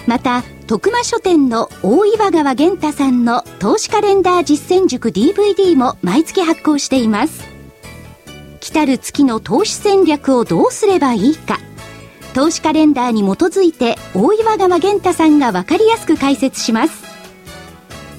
[0.06, 7.44] また徳間書店の大岩川源太さんの投資カレンダー実践塾 DVD も毎月発行しています。
[8.60, 11.58] 来たる月の投資戦略をどうすればいいか。
[12.32, 17.13] 投資カレンダーに基づいて大岩川源太さんが分かりやすく解説します。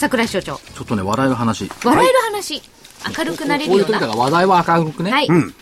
[0.00, 0.56] 桜井所長。
[0.56, 1.70] ちょっとね、笑える話。
[1.84, 2.62] 笑える話。
[3.18, 3.84] 明るくなれるような。
[3.84, 5.10] こういう時だから話題は明るくね。
[5.10, 5.26] はい。
[5.26, 5.54] うん、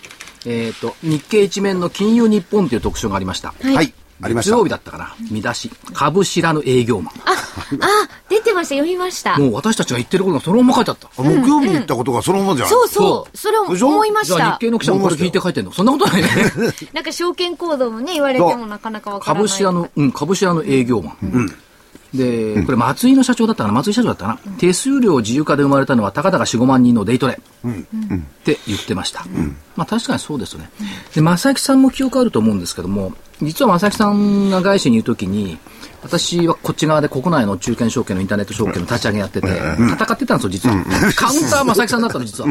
[0.47, 3.53] えっ、ー、と、日経一面の金融日本という特集がありました。
[3.61, 3.93] はい。
[4.21, 4.51] ありました。
[4.53, 5.15] 月曜日だったかな。
[5.31, 5.71] 見出し。
[5.93, 7.15] 株知らぬ営業マン。
[7.25, 8.75] あ、あ、出てました。
[8.77, 9.37] 読みました。
[9.39, 11.09] もう私たちが言ってることがそのまま書いてあった。
[11.17, 12.69] 木曜日に言ったことがそのままじゃん。
[12.69, 13.37] そうそう。
[13.37, 14.37] それを思いました。
[14.37, 15.73] じゃあ日経の記者もこれ聞いて書いてんの？
[15.73, 16.29] そんなことないね。
[16.95, 19.49] なんか証券コードもね、言われてもなかなかわからない。
[19.49, 21.17] 株知らぬ、うん、株知らぬ営業マン。
[21.23, 21.55] うん。
[22.15, 29.25] で、これ松井の社長だったかな、松井社長だったかな、うん、手数料自由化で生まれたのはたかだか4、5万人のデイトレ、うん、って言ってました。
[29.25, 30.71] うん、まあ確かにそうですよね。
[31.15, 35.59] で、正木さんも記憶あると思うんですけども、実は正木さんが外資にいるときに、
[36.03, 40.77] 私はこっち側で国内の中堅証券のインターネット証券の立ち上げやってて、戦ってたんですよ、実は。
[41.15, 42.49] カウンター正木さんだったの、実は。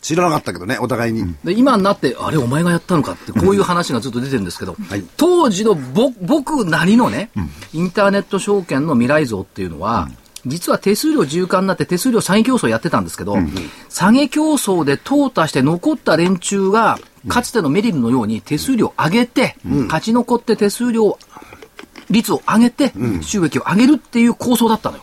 [0.00, 1.34] 知らなかったけどね、お互いに。
[1.44, 7.30] で今になって、あれ、お前がやったのかって、こういう話がずっと出てるんですけど、はい、当時のぼ僕なりのね、
[7.72, 10.08] インターネット証券の未来像っていうのは、
[10.46, 13.52] 実は手数料自由化になって手数料下げ競争やってたんですけど、うん、
[13.88, 21.18] 下げ競争で淘汰して残った連中が、かつてのメリルのように手数料上げて、うん、勝ち残って手数料
[22.10, 22.92] 率を上げて、
[23.22, 25.02] 収益を上げるっていう構想だったのよ。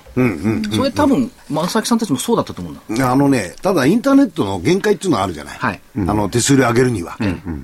[0.71, 3.11] それ多分、正木さんたちもそうだったと思うんだ。
[3.11, 5.57] あのね、ただインターネットの限界っていうのはあるじゃない。
[5.57, 7.17] はい、あの、手数料上げるには。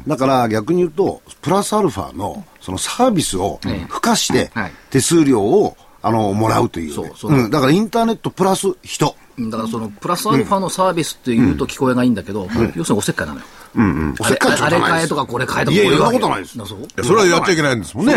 [0.07, 4.51] だから逆に言うと、プラスアルファのそのサービスを付加して、
[4.89, 7.51] 手数料を、あの、もらうという、ね、そうそう、うん。
[7.51, 9.15] だからインターネットプラス人。
[9.37, 13.45] だからその、プラスアルファのサービスっていうと聞こえがいいんだけど、要するにおせっかいなのよ。
[13.75, 16.57] うんうん、おせっかいあれ買えとかこれ買えとかいやいや、そんなことないです。
[17.03, 18.15] それはやっちゃいけないんですもんね。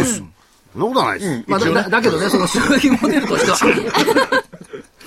[0.73, 1.45] そんなことはないです。
[1.47, 4.43] まあ、だだけどね、その収益モデルとしては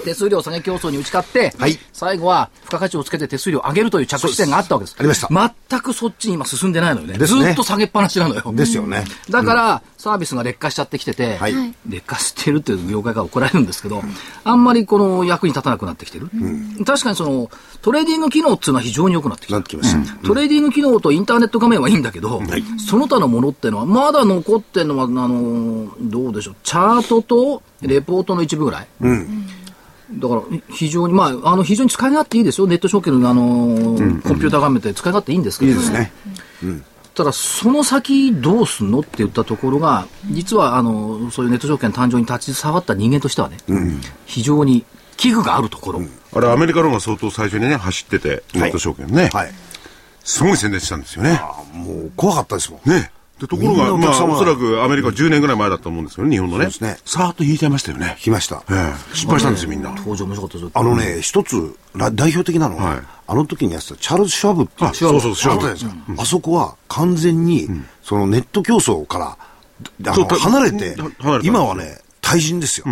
[0.06, 4.96] 手数料下げ競争に打ち勝って、はい、最後は付加価値をつけて手数料上げるという着地点があったわけです。
[5.00, 5.54] ありました。
[5.70, 7.18] 全くそっちに今進んでないのよね。
[7.18, 8.44] ねずっと下げっぱなしなのよ。
[8.54, 9.04] ですよね。
[9.30, 11.54] だから、サービスが劣化しちゃってきてて、はい、
[11.88, 14.04] 劣化してるっていう業界が怒られるんですけど、
[14.44, 16.30] あんまりこの役に立たなくなってきてる。
[16.34, 17.50] うん、確かにその、
[17.82, 19.62] トレーディング機能っていうのは非常に良くなってきた。
[19.64, 19.78] きト
[20.34, 28.88] レーディング機能とインターネット画面はいいんだけど、はい、その他のものっていうのは、まだ残ってるのは、あの、どうでしょう、チャートとレポートの一部ぐらい。
[29.02, 29.48] うん
[30.12, 32.68] だから、非常に、まあ、あの、非常に使い勝手いいですよ。
[32.68, 36.12] ネット証券の、あの、うん、コンピューター画面って使い勝手いいんですけど、いいですね。
[36.64, 36.86] うん。
[37.16, 44.86] ただ、その先どうすんのって言ったところが、実は、あの、そういうネット証券誕生に立ち触った人間としてはね、うん、非常に
[45.18, 46.02] 危惧があるところ。
[46.34, 49.30] あれ、アメリカの方が相当最初にね、走ってて、ネット証券ね。
[49.34, 49.54] はい。
[50.24, 51.40] すごい宣伝したんですよね。
[51.74, 52.90] もう、怖かったですもん。
[52.90, 53.12] ね。
[53.40, 56.64] でところが、まあ、おそらくアメリカは10年ぐらい前だと思うんですけど、日本のね。
[56.66, 56.98] そうですね。
[57.04, 58.14] さーっと引いちゃいましたよね。
[58.18, 58.64] 引きました。
[58.72, 59.90] ええ失敗したんですよ、みんな。
[59.92, 61.76] 登場面白かったですあのね、一つ、
[62.14, 64.94] 代表的なのは、あの時にやってたチャールズ・シュワブっていう。
[64.96, 66.22] そうそう、シュワブ。
[66.22, 67.70] あそこは完全に、
[68.04, 69.38] そのネット競争か
[70.02, 70.96] ら、離れて、
[71.44, 72.86] 今はね、対人ですよ。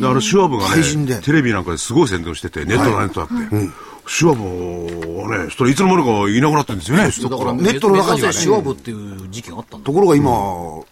[0.00, 3.70] だからシュワブがね、テレビなんかですごい宣伝をしてて、ネットのネットだって。
[4.08, 7.10] シュワブはね、それいつの間にかいなくなってるんですよね。
[7.30, 9.86] だからネットの中には、ね、シュワブっていう時期があったんだ。
[9.86, 10.30] ところが今、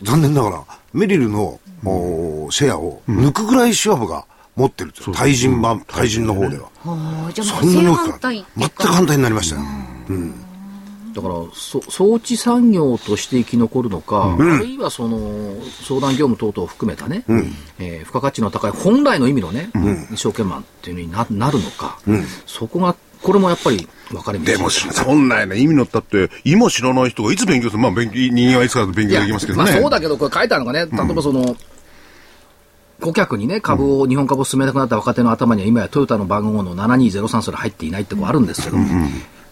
[0.03, 6.69] 残念ながら、メリルの、うん、シェアを抜くぐらいシュワブが持ってると、対人版、対人の方では。
[7.33, 8.21] じゃあ、そんなに大きく
[8.57, 9.63] 全く反対になりましたよ。
[10.09, 10.44] うん
[11.15, 15.55] だからそ装置産業として生き残るのか、うん、あるいはその
[15.87, 24.69] 相談業務等々を含めたね、うん、えー、付加価値の高い本来の意味のね、うん、証券マンっていうのになるのか、うん、そこがこれもやっぱり分かれでも、
[25.07, 29.65] 本来の意味のったって、今知らない人がいつ勉強するまあ、勉強、人間はいつから勉強できますけどね。
[29.65, 31.57] まあ、そうだけど、これ書いてあるのがね、例えばその、
[33.01, 38.77] 顧客にね、株を、日本株を進めなくなった若手の頭には、今やトヨタの番号の7203すら入っていないってこうあるんですけど、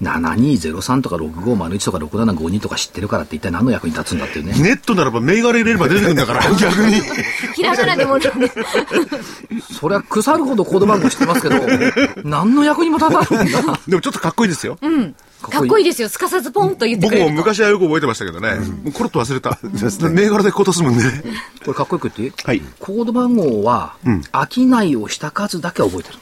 [0.02, 4.52] 7203とか6501とか6752とか知ってるからって一体何の役に立つんだっていうね。
[4.60, 7.00] ネットならば銘柄入れれば出てくるんだから、逆に。
[7.54, 8.18] ひらがなでも。
[8.20, 11.54] そりゃ腐るほどコード番号知ってますけど、
[12.24, 13.80] 何の役にも立たないんだ。
[13.86, 14.76] でもちょっとかっこいいですよ。
[14.82, 15.14] うん。
[15.42, 16.08] かっこいいですよ。
[16.08, 18.54] すかさずポンと言ってくれ僕も昔はよく覚えてましたけどね。
[18.54, 19.58] もうコロッと忘れた。
[20.08, 21.04] 銘柄でこうとすもんね。
[21.64, 22.62] これかっこよく言ってはい。
[22.78, 23.94] コード番号は、
[24.32, 26.18] 商いをした数だけ覚えてる。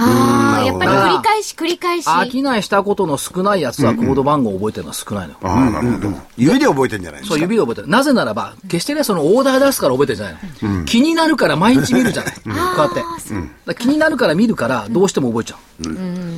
[0.00, 2.04] ああ、やっぱり繰り返し繰り返し。
[2.04, 5.34] 商いしたことの少ないやつはコード番号を覚えてるのは少ないの。
[5.42, 6.08] ああ、なるほど。
[6.36, 7.34] 指で覚えてるんじゃないですか。
[7.34, 7.88] そう、指で覚えてる。
[7.88, 10.84] なぜならば、決してね、そのオーダー出すから覚えてるじゃないの。
[10.84, 12.34] 気になるから毎日見るじゃない。
[12.34, 13.74] こうやって。
[13.74, 15.58] 気になるから見るから、どうしても覚えちゃう。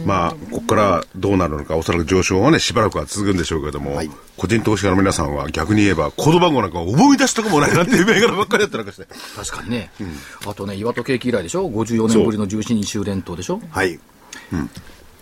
[0.06, 4.00] まあ、ここからどうなるのか、おそらく上昇はね、しばらくは続くんでしょうけれども、
[4.36, 9.06] 個人投資家の皆さんは逆に言えば、コード番号なんか思い出したくもないなっていう銘柄ばっかりやったなんかして。
[9.36, 9.90] 確かにね。
[10.46, 13.49] あとね、岩戸景気以来でしょ ?54 年ぶりの17日週連投でしょ？
[13.70, 13.98] はい。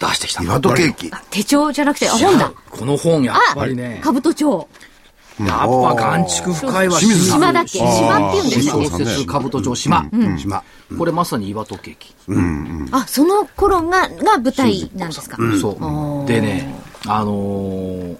[0.00, 0.42] 出してきた。
[0.42, 1.10] 岩戸ケーキ。
[1.30, 2.52] 手帳じゃなくて、あ、本だ。
[2.70, 4.00] この本、やっぱりね。
[4.02, 4.68] 兜帳。
[5.40, 6.98] やっぱ眼畜深いわ。
[6.98, 7.78] 島だっけ？
[7.78, 10.10] 島って言うんですか小説兜町島。
[10.36, 10.64] 島。
[10.98, 12.14] これまさに岩戸ケーキ。
[12.90, 15.36] あ、その頃が、が舞台なんですか？
[15.60, 16.26] そう。
[16.26, 16.74] でね、
[17.06, 18.16] あの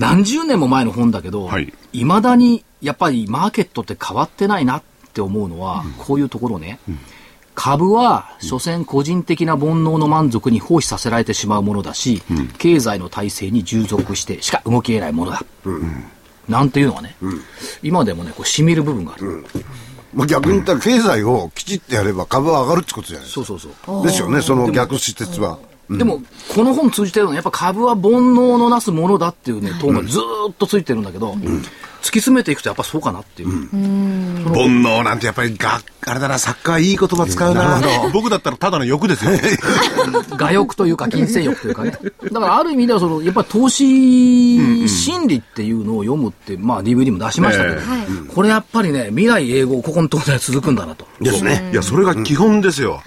[0.00, 1.48] 何十年も前の本だけど、
[1.92, 6.80] いまだにやっぱりマーケットって変わってないなって思うのは、こういうところね。
[7.62, 15.44] 株は、所詮個人的な煩悩の満足に奉仕させられてしまうものだし、うん、経済の体制に従属してしか動き得ないものだ。
[15.66, 16.04] うん、
[16.48, 17.40] なんていうのはね、うん、
[17.82, 19.44] 今でもね、こう、染みる部分がある。
[20.14, 23.44] まあ、逆に言ったら経済をきちっとやれば株は上がるってことじゃないですか。
[23.44, 24.06] そうそうそう。
[24.06, 25.58] ですよね、その逆施設は。
[25.90, 26.22] でも、
[26.54, 30.18] この本通じてるのは、やっぱ株は煩悩のなすものだっていうね、トーンがず
[30.48, 31.66] っとついてるんだけど、突き
[32.20, 33.50] 詰めていくとやっぱそうかなっていう。
[33.50, 37.80] 煩悩なんてやっぱりが、あれだな、サッカーいい言葉使うな。
[38.12, 39.32] 僕だったらただの欲ですよ。
[40.38, 41.92] 我欲というか、金銭欲というかね。
[42.32, 47.80] だからある意味では、その、やっぱり投資心理っていうのを読むって、まあ DVD も出しましたけど、
[48.34, 51.06] これやっぱりね、未来英語、ここのところで続くんだなと。
[51.20, 51.70] ですね。
[51.72, 53.02] いや、それが基本ですよ。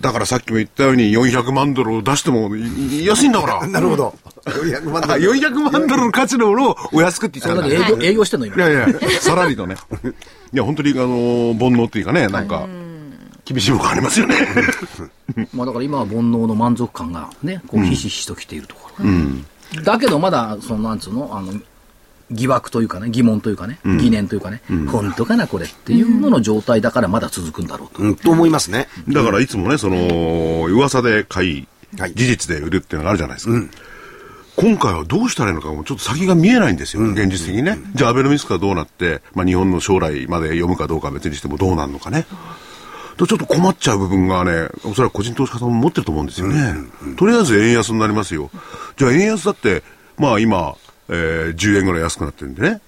[0.00, 2.50] だからさっきも言ったように400万ドルを出しても
[3.04, 3.66] 安いんだから。
[3.68, 4.14] なるほど。
[4.50, 5.20] 400万ドル。
[5.20, 7.74] 400万ドルの価値のものをお安くって言ったんだ。
[7.74, 8.56] 営業、営業してんの今。
[8.56, 9.76] いやいや、さらりとね。
[10.52, 12.66] いや、本当に、あの、煩悩っていうかね、なんか、
[13.44, 14.36] 厳しいものありますよね。
[15.54, 19.06] まあだから今は煩悩の満足感がね、こうひしひしときているところ。
[19.06, 19.46] うん、
[19.84, 21.54] だけどまだ、そのなんつうの、あの、
[22.30, 28.02] 疑惑というかね、疑問というかね、うん、疑念というかね、うん、本当かな、これっていうのの状態だからまだ続くんだろうと。
[28.02, 28.88] うん、と思いますね。
[29.08, 33.54] だからいつもね、その、噂で買い、はい、事実で売るっていうのがあるじゃないですか。
[34.60, 37.78] 今回はどうしたらいいのかもちょっと先が見えないんですよ、現実的にね。
[37.94, 42.26] じゃあ、アベノミスクがどうなって、まあ、日本の将来まで読むかどうかは別にしてもどうなるのかね。
[43.16, 46.74] とちょっと困っちゃう部分がね、おそらく個人投資家さんも持ってると思うんですよね。
[47.16, 48.50] とりあえず円安になりますよ。
[48.96, 49.84] じゃあ、円安だって、
[50.16, 50.74] まあ今、
[51.08, 52.80] えー、10円ぐらい安くなってるんでね。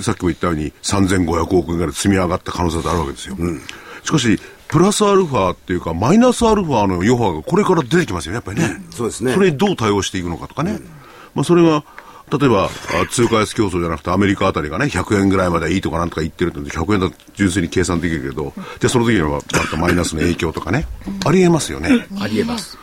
[0.00, 3.36] さっきも言ったように3500億円ぐらい積み上がった可能性があるわけですよ。
[3.38, 3.60] うん、
[4.02, 8.82] しかし、プラスアルファっていうか、マイナスアルファの余波がこれから出てきますよね、やっぱりね。
[8.86, 9.32] うん、そうですね。
[9.32, 10.72] それにどう対応していくのかとかね。
[10.72, 10.88] うん、
[11.34, 11.84] まあ、それが、
[12.30, 12.70] 例えば、
[13.10, 20.86] 通貨安競争じゃなくてアメリカあたりがね、100円ぐらいまでいいとかなんとか言ってると、100円だと純粋に計算できるけど、じゃあその時にはまたマイナスの影響とかね、
[21.26, 22.06] ありえますよね。
[22.20, 22.78] ありえます。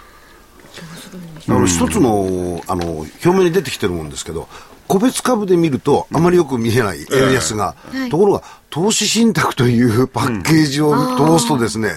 [1.47, 4.47] あの、一つの、あの、表面に出てきてるもんですけど、
[4.87, 7.75] 個別株で見るとあまりよく見えない円安が、
[8.09, 11.91] ところが投資信託というパッケージを通すとですね、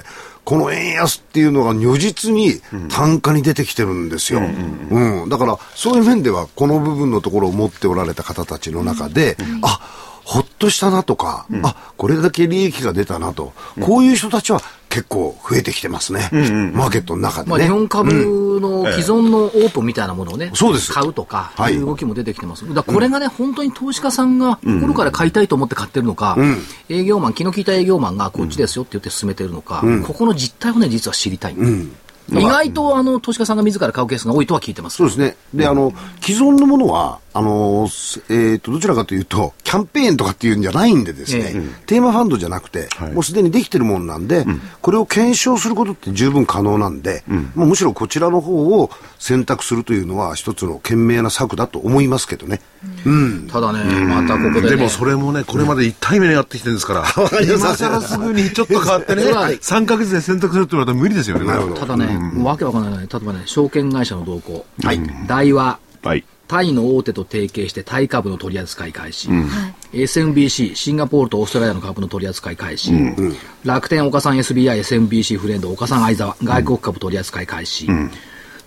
[0.45, 4.41] この円安っていうのが如実に単価に出てきてるんですよ。
[4.41, 5.29] うん。
[5.29, 20.93] だから、そういう面では、この部分のところを持っておられた方たちの中で、あ、ほっとしたなとか、うん、あこれだけ利益が出たなと、こういう人たちは結構増えてきてますね、うんうん、マーケットの中で、ね、まあ、日本株の既存のオープンみたいなものをね、そうです。
[20.93, 26.59] 買うとか、はい、いう動きも出てきてます、だこれがね、本当に投資家さんが心から買いたいと思って買ってるのか、うん、
[26.89, 31.55] 営業マン、気の利いた営業マンがこっちですよって言って進めてるのか、ここの実態をね、実は知りたい。
[31.55, 31.93] うん。
[32.31, 34.97] 意外とあの投資家さんが自ら買うケースが多いとは聞いてます。
[34.97, 35.37] そうですね。
[35.53, 52.61] で、あの、既存のものは、あの、えっ、ー、と、どちらかというと、キャンペーンとかっていうんじゃないんでですね、えー、テーマファンドじゃなくて、はい、もうすでにできてるもんなんで、うん、これを検証することって十分可能なんで、うん、もうむしろこちらの方を選択するというのは一つの賢明な策だと思いますけどね。
[53.05, 53.49] うん。
[53.49, 57.05] ただね、またここで、ね、でもそれもね、これまで1対目にやってきてるんですから、
[57.43, 59.25] 今更すぐにちょっと変わってね、
[59.59, 61.47] 3か月で選択するって言われたら無理ですよね。
[61.81, 63.01] ただね、わけわかんない。
[63.01, 64.65] 例えばね、証券会社の動向。
[64.85, 65.01] はい。
[65.27, 65.81] 大和。
[66.05, 66.25] はい。
[66.47, 69.49] タイの大手と提携してタイ株の取り扱い開始、うん、
[69.93, 78.11] SMBC シンガポールとオーストラリアの株の取り扱い開始、うん、楽天岡さん SBI SMBC フレンド岡さん相沢外国株取り扱い開始、うん、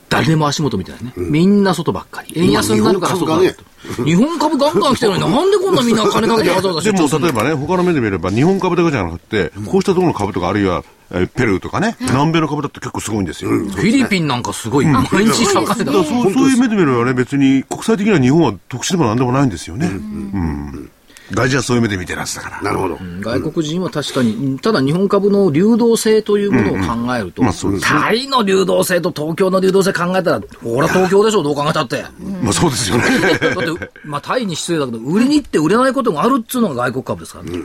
[0.10, 2.34] 誰でも足元みたいなね、みんな外ばっかり。
[2.36, 3.56] 円安になるから外だね
[4.04, 13.52] 日本株ガンガン来てるのになんでこんなみんな金かけてわざわざでも例えばね他の目で見れば日本株だけじゃなくて、こうしたところの株とかあるいはえペルーとかね、南米の株だって結構すごいんですよ。
[13.52, 19.88] フィリピンなんかすごい、毎日栄えたそうそういう目で見ればね、別に国際的には日本は特殊でもなんでもないんですよね。
[19.88, 20.92] うん。
[21.34, 22.62] 大事はそういう目で見てるはずだから。
[22.62, 22.98] なるほど。
[23.20, 27.44] 外国人は確かに、ただ日本株の流動性というものを考えると、
[27.82, 32.06] タイの流動性と東京の流動性考えたら、ほら東京でしょ、どう考えたって。
[32.42, 33.04] まあそうですよね。
[33.40, 37.60] だって、まあタイに失礼だけど、売りに行って売れないことがあるっつうのが外国株ですからね。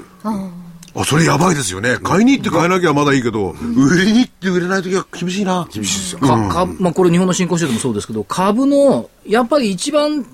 [0.95, 1.97] あ、それやばいですよね。
[2.03, 5.67] 買いに行って買えなきゃまだいいけど、売りに行って売れないときは厳しいな。
[5.73, 6.19] 厳しいですよ。
[6.21, 10.27] か、か、まあこれ日本の新興市場もそうですけど、株の、やっぱり一番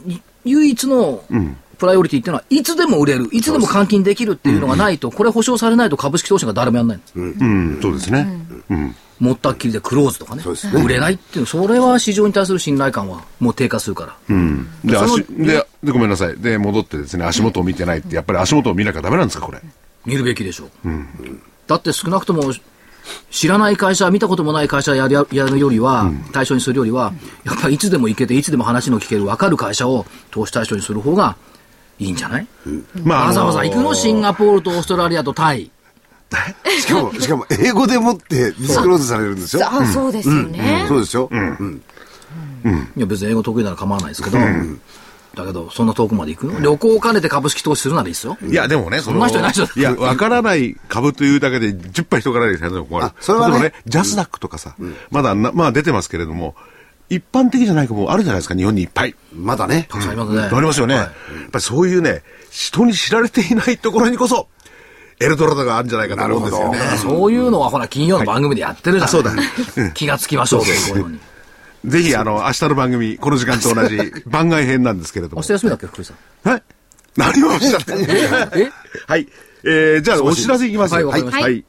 [0.44, 1.22] 唯一の、
[1.78, 8.26] プライオリティっていうのは、いつでも売れる、いつでも換金できるっていうのがないと、これ保証されないと株式投資が誰もやんないうん、そうですね。
[8.68, 8.96] うん。
[9.20, 10.82] もったっきりでクローズとかね、ね。
[10.82, 14.16] 売れないっていう、それは市場に対する信頼感はもう低下するから。
[14.28, 19.60] うん、で足でで、ごめんなさい、で、戻ってですね、足元を見てないって、やっぱり足元を見なきゃだめなんですか、これ。
[20.08, 20.88] 見るべきでしょう。
[20.88, 22.52] うん、だって少なくとも、
[23.30, 27.12] 知らない会社、見たこともない会社やるやるよりは、うん、対象にするよりは、
[27.44, 31.36] やっぱりいつでも行けて、いつでも話の聞ける、分かる会社を投資対象にする方が
[31.98, 35.70] いいんじゃない、うん、まあ、わざわざ行くのシンガポールとオーストラリアとタイ。
[36.80, 39.66] しかも、しかも、英語でもってディスクローズされるんですよ。
[39.70, 40.84] あ、そうですよね。
[40.88, 41.28] そうですよ。
[41.30, 41.82] うん。
[42.96, 44.38] いや、別に英語得意なら構わないですけど、
[45.38, 46.60] だけど、そんな遠くまで行くの？
[46.60, 48.36] 旅行を兼ねて株式投資するならいいですよ。
[48.42, 49.66] いや、でもね、そんな人いないでしょ。
[49.74, 53.12] いや、わからない株というだけで10杯人からないですよ、困る。
[53.20, 54.76] それはね、ジャスダックとかさ、
[55.10, 56.54] まだまあ出てますけれども、
[57.10, 59.14] 一般的じゃないかもあるじゃないですか、日本にいっぱい。
[59.32, 59.86] まだね。
[59.88, 60.42] たくさんありますね。
[60.42, 60.94] ありますよね。
[60.94, 61.10] やっ
[61.50, 64.48] ぱりそういうね、人に知られていないところにこそ、
[65.20, 66.78] エルドラドがあるんじゃないかと思うんですよね。
[66.98, 69.08] そういうのはほら、金曜の番組でやってるじゃん。
[69.08, 69.32] そうだ。
[69.94, 71.20] 気がつきましょう、そういうのに。
[71.84, 75.42] ぜひ、あの、明日の番組、この時間と同じ 番外編なんですけれども。
[75.42, 76.14] 明日休みだっけ、福井さ
[76.46, 76.50] ん。
[76.50, 76.62] はい
[77.16, 77.94] 何をおっしゃって
[78.54, 78.70] え？
[79.08, 79.26] はい。
[79.64, 80.94] えー、じゃあ、お知らせいきます。
[80.94, 81.22] はい、はい。
[81.22, 81.64] はい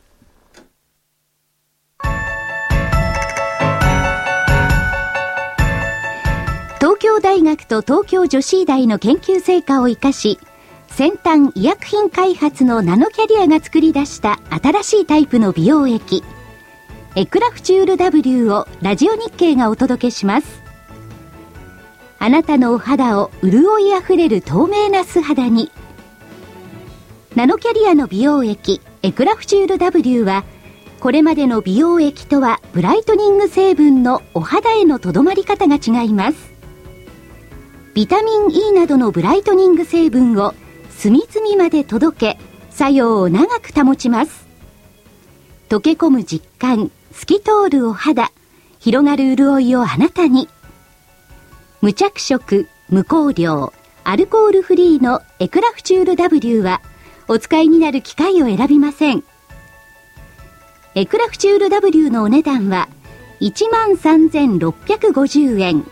[6.79, 10.39] 東京大学と東京女子医大の研究成果を生かし、
[10.87, 16.23] 先端医薬品開発のナノキャリアが作り出した新しいタイプの美容液、
[17.15, 20.61] エクラフチュール W をラジオ日経がお届けします。
[22.19, 25.71] あなたのお肌を潤いあふれる透明な素肌に。
[27.35, 30.43] ナノキャリアの美容液、エクラフチュール W は、
[30.99, 36.53] これまでの美容液とはブライトニング成分のお肌へのとどまり方が違います。
[37.95, 40.53] ビタミン E などのブライトニング成分を
[40.89, 42.39] 隅々まで届け
[42.69, 44.47] 作用を長く保ちます
[45.69, 48.31] 溶け込む実感透き通るお肌
[48.79, 50.47] 広がる潤いをあなたに。
[51.81, 56.81] 無着色無香料アルコールフリーのエクラフチュール W は
[57.27, 59.23] お使いになる機会を選びません。
[60.95, 62.87] エクラフチュール W のお値段は
[63.41, 65.85] 13,650円。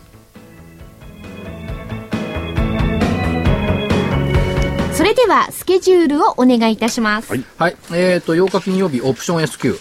[4.93, 7.29] それではスケジュールをお願いいたします。
[7.29, 7.43] はい。
[7.59, 9.77] はい、えっ、ー、と、8日金曜日、オプション S q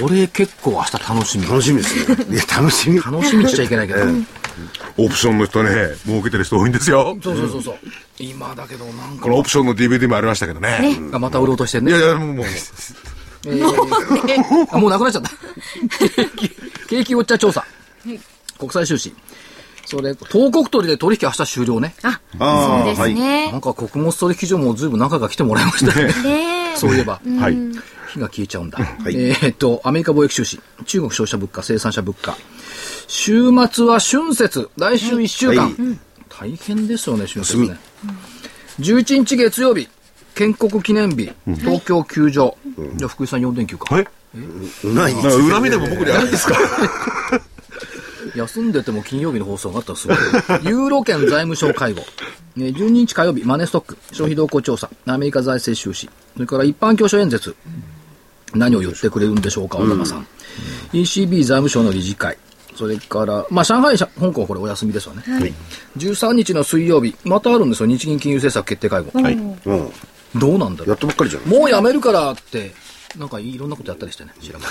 [0.00, 1.46] これ結構明日楽しみ。
[1.46, 2.24] 楽しみですね。
[2.34, 3.00] いや、楽しみ。
[3.00, 4.00] 楽しみしちゃいけないけど。
[4.96, 5.70] オプションの人ね、
[6.04, 7.16] 儲けてる人多いんですよ。
[7.22, 7.74] そうそうそうそう。
[8.18, 9.22] 今だけどなんか。
[9.24, 10.78] このオプションの DVD もありましたけどね。
[10.80, 11.90] ねまた売ろうとしてね。
[11.90, 12.34] いやいや、もう。
[12.34, 12.46] もう
[13.44, 15.30] えー、あもうなくなっちゃった。
[16.88, 17.64] 景気ウォッチャー調査。
[18.58, 19.12] 国際収支。
[19.84, 21.94] それ、東国取りで取引明日終了ね。
[22.02, 23.52] あ、そうですね、はい。
[23.52, 26.04] なんか穀物取引所もずいぶん中が来てもらいましたね。
[26.22, 27.20] ねそういえば。
[27.40, 27.56] はい。
[28.12, 28.78] 火が消えちゃうんだ。
[28.78, 32.36] はい、えー、っと、アメリカ貿易収支、中国消費者物価、生産者物価。
[33.14, 35.64] 週末は春節、来週1週間。
[35.64, 35.74] はい、
[36.30, 37.78] 大変ですよね、春節ね。
[38.80, 39.86] 11日月曜日、
[40.34, 42.56] 建国記念日、東京球場。
[42.96, 43.98] じゃあ、福井さん4連休か。
[43.98, 44.06] え？
[44.88, 45.12] ない。
[45.12, 46.56] 恨みでも僕にあるんですか？
[48.34, 50.16] 休んでても金曜日の放送があったらすごい。
[50.64, 52.02] ユーロ圏財務省会合。
[52.56, 57.54] 12日火曜日、マネーストック、消費動向調査、アメリカ財政収支、それから一般教書演説。
[58.54, 60.26] 何を言ってくれるんでしょうか、小玉さん。
[60.94, 62.38] ECB 財務省の理事会。
[62.74, 65.22] それから、まあ、上海、香港はこれお休みですわね。
[65.26, 65.52] はい、
[65.96, 69.22] 13日の水曜日、またあるんですよ、日銀金融政策決定会合。
[69.22, 70.88] はい、どうなんだろう。
[70.90, 71.42] やったばっかりじゃん。
[71.44, 72.72] もうやめるからって、
[73.18, 74.68] なんかいろんなことやったりしてね、知らない。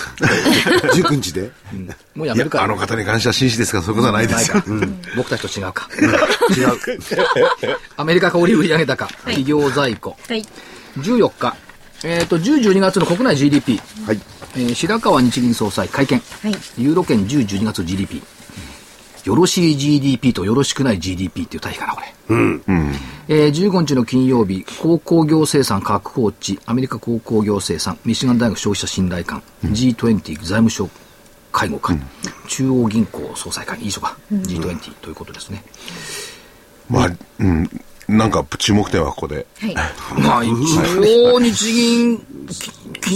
[1.02, 2.64] 19日で、うん、もうやめるから。
[2.64, 4.64] あの方に関しては真摯ですが、そういうことはないですか。
[4.66, 5.88] うん、僕たちと違うか。
[6.00, 7.78] 違う。
[7.98, 10.18] アメリカ小売売上高、企業在庫。
[10.28, 10.44] はい、
[10.98, 11.56] 14日、
[12.04, 13.80] えっ、ー、と、10、12月の国内 GDP。
[14.06, 14.20] はい。
[14.56, 16.20] えー、白川日銀総裁会見。
[16.20, 16.52] はい。
[16.78, 18.22] ユーロ圏10、12月 GDP。
[19.26, 22.14] よろしい GDP とよろしくない GDP っていう対比かな、これ。
[22.30, 22.64] うん。
[22.68, 22.92] うん、
[23.28, 30.90] えー、15日の金曜日、鉱工業生産確保値、アメリカ鉱工業生産、ミシガン大学消費者信頼感、うん、G20 財務省
[31.52, 32.04] 会合会、うん、
[32.48, 35.64] 中央銀行総裁会、いいでしょうか、うん、G20 ということですね。
[36.90, 37.70] まあ、うん。
[38.12, 39.48] なんか注目点はここで。
[39.60, 39.76] はい。
[40.20, 42.26] まあ、一応日銀、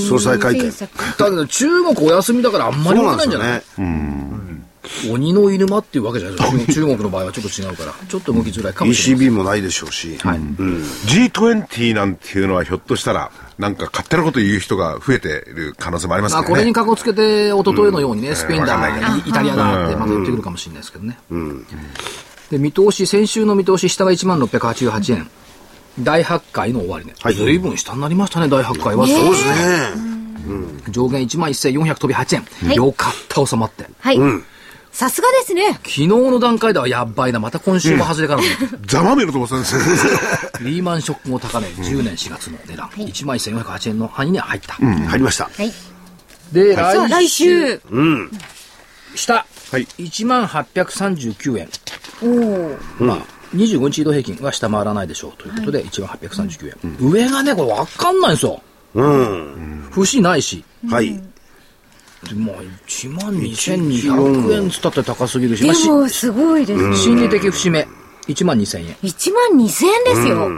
[0.07, 0.69] 総裁会見。
[0.69, 0.87] だ
[1.17, 4.65] けど中国お休みだからあんまり動けないんじゃない、ね、うん。
[5.11, 9.27] 鬼の犬間っていうわけじゃないです中国の場合はちょっと違うから、ちょっと動きづらいかもしれない。
[9.27, 10.17] ECB もないでしょうし。
[10.17, 10.37] はい。
[10.37, 16.43] うん、G20 なんていうのはひょっとしたら、なんか勝手なこと言う人が増えてる可能性もありますね。
[16.43, 18.75] これにかこつけて、一昨日のようにね、うん、スペインだ、
[19.25, 21.17] イタリアだってまた言ってくるかもしれないですけどね。
[22.51, 22.57] うん。
[22.57, 25.29] で、見通し、先週の見通し、下が1万688円。
[25.99, 27.15] 第8回の終値、ね。
[27.21, 27.35] はい。
[27.35, 29.07] 随分下になりましたね、第8回は。
[29.07, 30.15] そうですね。
[30.47, 32.75] うん、上限1万1400飛び8円、はい。
[32.75, 33.85] よかった、収まって。
[33.99, 34.17] はい。
[34.17, 34.45] うん
[34.95, 35.73] さすがですね。
[35.73, 37.41] 昨日の段階ではやばいな。
[37.41, 38.43] また今週も外れかな、
[38.85, 39.81] ざまめると思ってたんですよ。
[40.63, 42.87] リーマンショック後高値、10年4月の値段。
[42.87, 44.77] はい、1万1408円の範囲には入った。
[44.79, 45.49] うん、入りました。
[45.53, 45.73] はい。
[46.53, 47.09] で、来週。
[47.09, 47.81] 来週。
[47.91, 48.31] うん。
[49.15, 49.33] 下。
[49.33, 49.85] はい。
[49.99, 51.69] 1万839円。
[52.99, 53.17] まあ、
[53.53, 56.97] 25日移動平均は下回らないでしょうということで、1万839円。
[56.99, 58.61] うん、上がね、これ分かんないんですよ。
[58.95, 59.89] うん。
[59.91, 60.63] 節ないし。
[60.89, 61.21] はい。
[62.33, 62.55] まあ、
[62.87, 65.63] 1万2200円つったって高すぎるし。
[65.63, 66.95] でも、すごいですね。
[66.95, 67.87] 心理的節目、
[68.27, 68.95] 1万2000円。
[69.03, 70.49] 1万2000円ですよ。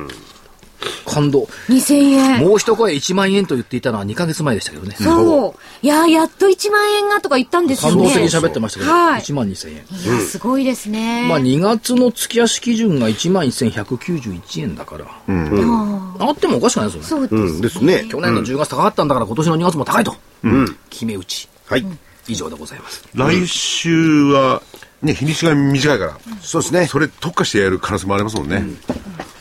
[1.06, 1.48] 感動。
[1.70, 2.40] 2000円。
[2.40, 4.96] もう一声1万円と言っていたのは2か月前でしたけどね。
[5.00, 5.86] そう。
[5.86, 7.96] いや、やっと1万円がとか言ったんですよね。
[7.96, 9.76] 感動的に喋ってましたけど、はい、1万2000円。
[9.76, 11.28] いや、すごいですね。
[11.28, 15.06] まあ2月の月足基準が1万1191円だから。
[15.28, 16.16] うん。
[16.20, 17.28] あってもおかしくないですよね。
[17.30, 18.06] そうですね。
[18.10, 20.16] 去年の10月高かったんだから今年の2月も高いと。
[20.44, 20.78] うん。
[20.90, 21.48] 決め打ち。
[21.68, 21.86] はい。
[22.28, 23.04] 以上でございます。
[23.14, 24.62] 来週は、
[25.02, 26.88] ね、日にちが短いから、そうですね。
[26.88, 28.64] それ特化してやる可能性もありますもんね。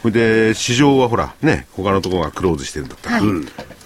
[0.03, 3.21] それで、市場はほら、ね、他のところがクローズしてるんだったら、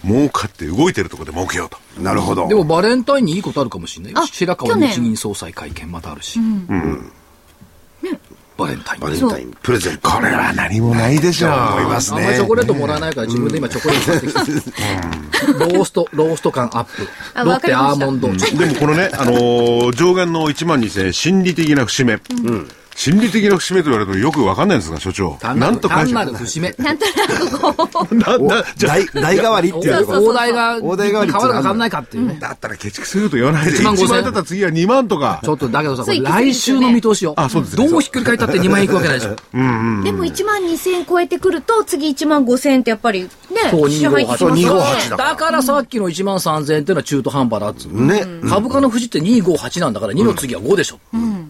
[0.05, 1.79] 儲かって動いてるところで儲けようと。
[2.03, 2.49] なるほど。
[2.49, 4.27] でもバレンタインにいいことあるかもしれない。
[4.27, 6.39] 白川日銀総裁会見またあるし。
[6.39, 7.13] うん。
[8.61, 9.01] バレンタイン。
[9.01, 10.11] バレンタイン、プレゼント。
[10.11, 11.51] これは何もないでしょう。
[11.51, 12.19] 思いますね。
[12.19, 14.27] あんまりチョコレートもらえないから自分で今チョコレート買って
[14.61, 15.53] きた。
[15.53, 17.09] ロースト、ロースト感アップ。
[17.35, 18.67] あロッテアわかりましたーモンド。
[18.67, 22.21] でもこのね、あのー上限の1万2000円、心理的な節目。
[23.01, 25.39] 心理的な節目と言われるとよくわかんないんですが、所長。
[25.41, 26.71] 単なんと解単な釈る節目。
[26.77, 32.37] なんとなくこう、 な、おな、じゃ代代替わりっていう大台が、大台代わりって変わるか変わらないかっていうね。
[32.39, 33.79] だったらケチくすると言わないで。
[33.79, 35.49] 1万1 5000万だったら次は2万とかち。
[35.49, 37.33] ょっと、だけどさ、来週の見通しよ。
[37.39, 39.31] あそうですねどうひっくり返ったって2万円いくわけないでしょ。
[40.05, 43.29] でも1万2000円超えてくると、次1万5000円ってやっぱりね、
[43.71, 48.07] そう支払いってきますよねそう258だだからさっきの1万3000円っていうのは中途半端だっつうの。
[48.07, 48.27] ね。
[48.47, 50.99] 株価の富士って258なんだから2の次は5でしょ。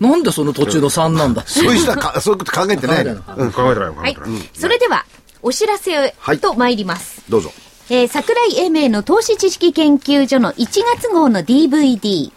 [0.01, 1.45] なんでその途中の3なんだ？
[1.47, 3.13] そういう人はか、 そういうこと考えてないの。
[3.37, 4.31] うん、考えてない、考はいえてない。。
[4.59, 5.05] それでは、
[5.43, 7.23] お知らせはいと参ります。
[7.29, 7.53] どうぞ。
[7.91, 12.31] えー桜井英明の投資知識研究所の1月号の DVD、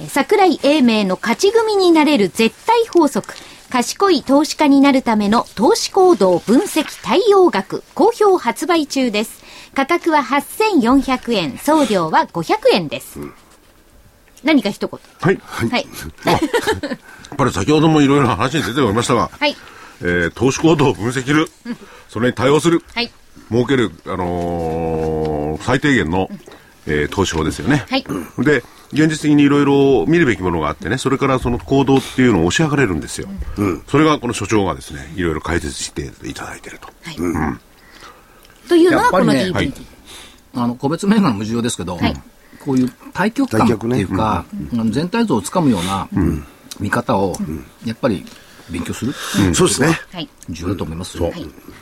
[0.00, 3.34] えー桜井英明の勝ち組になれる絶対法則、
[3.70, 9.42] 賢い投資家になるための投資行動分析対応学、好評発売中です。
[9.74, 13.18] 価格は8400円、送料は500円です。
[14.44, 15.00] 何か一言。
[15.20, 15.40] はい。
[15.44, 15.86] はい。
[16.24, 19.56] やっぱり先ほどもいろいろな話に出ておりましたが、はい。
[20.00, 21.50] えー投資行動を分析する。
[22.08, 22.82] それに対応する。
[22.94, 23.10] はい。
[23.50, 26.30] 儲ける、あのー最低限の、
[26.86, 27.84] えー投資法ですよね。
[27.90, 28.04] はい
[28.38, 28.62] で、
[28.92, 33.28] 現実的にいろいろ見るべきものがあってね、それからその行動っていうのを押し上がれるんですよ。
[33.90, 36.88] それがこの所長がですね、いろいろ解説していただいていると。
[38.68, 39.52] というのがこの DVD。
[39.52, 39.74] ぱりね
[40.54, 42.20] あの、個別銘柄も重要ですけど、はい
[42.68, 44.44] こういう対極感っていうか、
[44.74, 44.92] うん。
[44.92, 46.06] 全体像をつかむような
[46.78, 47.34] 見方を、
[47.86, 48.26] やっぱり
[48.70, 49.14] 勉強する、
[49.54, 49.98] そうですね。
[50.12, 50.28] はい。
[50.50, 51.32] 重要だと思いますよ。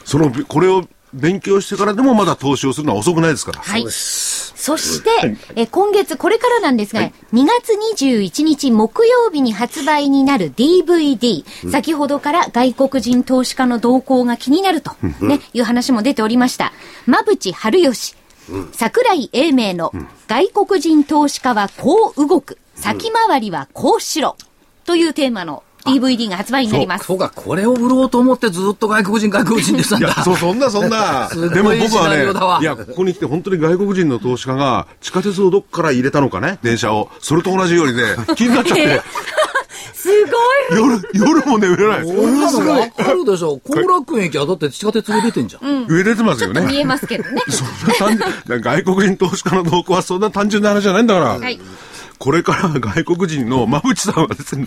[0.05, 3.59] その、これを勉強してからでもまだ投資をするのは遅くないですから。
[3.59, 3.85] はい。
[3.91, 7.73] そして、え今月、これからなんですが、2月
[8.05, 16.73] 21日木曜日に発売になる DVD、先ほどから外国人投資家の動向が気になると、ね、いう話も出ておりました。
[17.09, 18.15] 馬淵春吉、
[18.73, 19.93] 桜井英明の
[20.29, 24.37] 外国人投資家はこう動く、先回りはこうしろ、
[24.85, 27.07] というテーマの DVD が発売になります。
[27.07, 30.09] そうか、これを売ろうと思ってずっと外国人、外国人でしたんだ。
[30.09, 31.29] いや、そう、そんな、そんな。
[31.55, 32.25] でも僕はね、
[32.61, 37.09] いや、ここに来て本当に外国人の投資家が地下鉄をどっから入れたのかね、電車を。
[37.21, 38.03] それと同じようにね、
[38.35, 39.01] 気になっちゃって、
[39.95, 40.09] す
[40.71, 42.05] ごい夜、夜も眠れない。
[42.05, 43.57] こんなのわかるでしょ。
[43.65, 45.87] 後楽園駅はだって地下鉄上出てんじゃん。
[45.89, 46.61] 上出てますよね。
[46.63, 47.43] 見えますけどね。
[47.49, 47.65] そ
[48.09, 51.27] んな単純、外国人投資家の動向はそんな単純な話じゃないんだから。
[51.39, 51.61] はい。
[52.19, 54.67] これから外国人の馬淵さんはですね、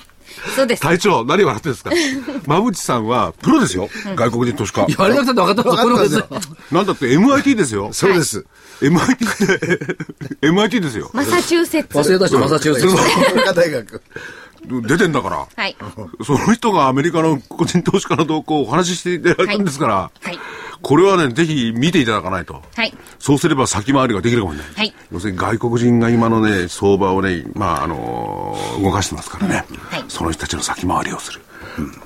[0.55, 0.83] そうです。
[0.83, 1.89] 隊長、何笑ってるんですか？
[2.45, 3.89] 馬淵さんはプロですよ。
[4.15, 4.85] 外国人投資家。
[4.85, 7.89] 言われなくたって分かった分かってますよなんだって MIT ですよ。
[7.91, 8.45] そうです。
[8.81, 9.17] MIT っ
[9.57, 9.79] て、
[10.47, 11.09] MIT ですよ。
[11.11, 11.97] マサチューセッツ。
[11.97, 13.53] 忘れた人、マサチューセッツ。
[13.55, 14.01] 大学。
[14.65, 15.47] 出てんだから。
[15.55, 15.75] はい。
[16.23, 20.39] その人がアメリカの個人投資家の動向をお話ししていただいたんですから、はい。
[20.81, 22.61] これはね、ぜひ見ていただかないと。
[22.75, 22.93] はい。
[23.19, 24.73] そうすれば先回りができるかもしれない。
[24.75, 31.41] はい要するに外国人が今のね、相場をね、まあ、あのー動かしてますからね、はいその人たちの先回りをする。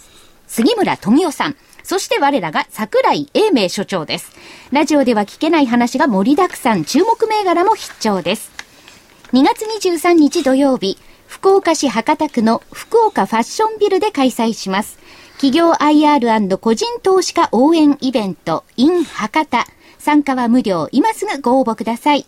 [0.47, 1.57] 杉村富夫さん。
[1.85, 4.33] そして我らが桜井英明所長です。
[4.73, 8.51] ラジオでは聞けない話が盛りだくさん、注目銘柄も必聴です。
[9.35, 14.99] 2月23日土曜日、福岡市博多区の福岡ファッションビルで開催します。
[15.35, 19.67] 企業 IR& 個人投資家応援イベント in 博多。
[19.99, 20.89] 参加は無料。
[20.91, 22.25] 今すぐご応募ください。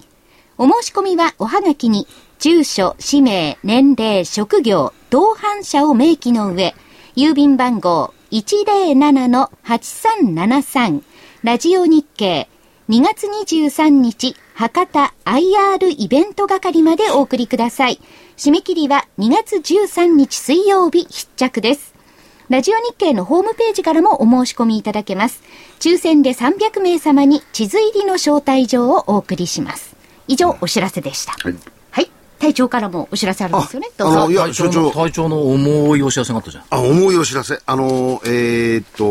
[0.59, 2.07] お申し込みはおはがきに
[2.39, 6.75] 住所、氏名、年齢、職業、同伴者を明記の上、
[7.17, 11.03] 郵便番号107-8373
[11.45, 12.49] ラジオ日経
[12.89, 18.01] 2月23日博多 IR イベント係までお送りください。
[18.37, 21.95] 締め切りは2月13日水曜日必着です。
[22.49, 25.43] ラジオ日経のホームページからもお申し込みいただけます。
[25.79, 29.97] 抽選で300名様に地図入りの招待状をお送りします。
[30.27, 31.33] 以上、お知らせでした。
[31.33, 31.76] はい
[32.39, 33.89] 隊長からもお知らせあるんですよね。
[33.97, 34.31] どうぞ。
[34.31, 34.91] いや、所長。
[34.91, 36.65] 隊長の重いお知らせがあったじゃん。
[36.71, 37.61] あ、重いお知らせ。
[37.65, 39.05] あの、えー、っと、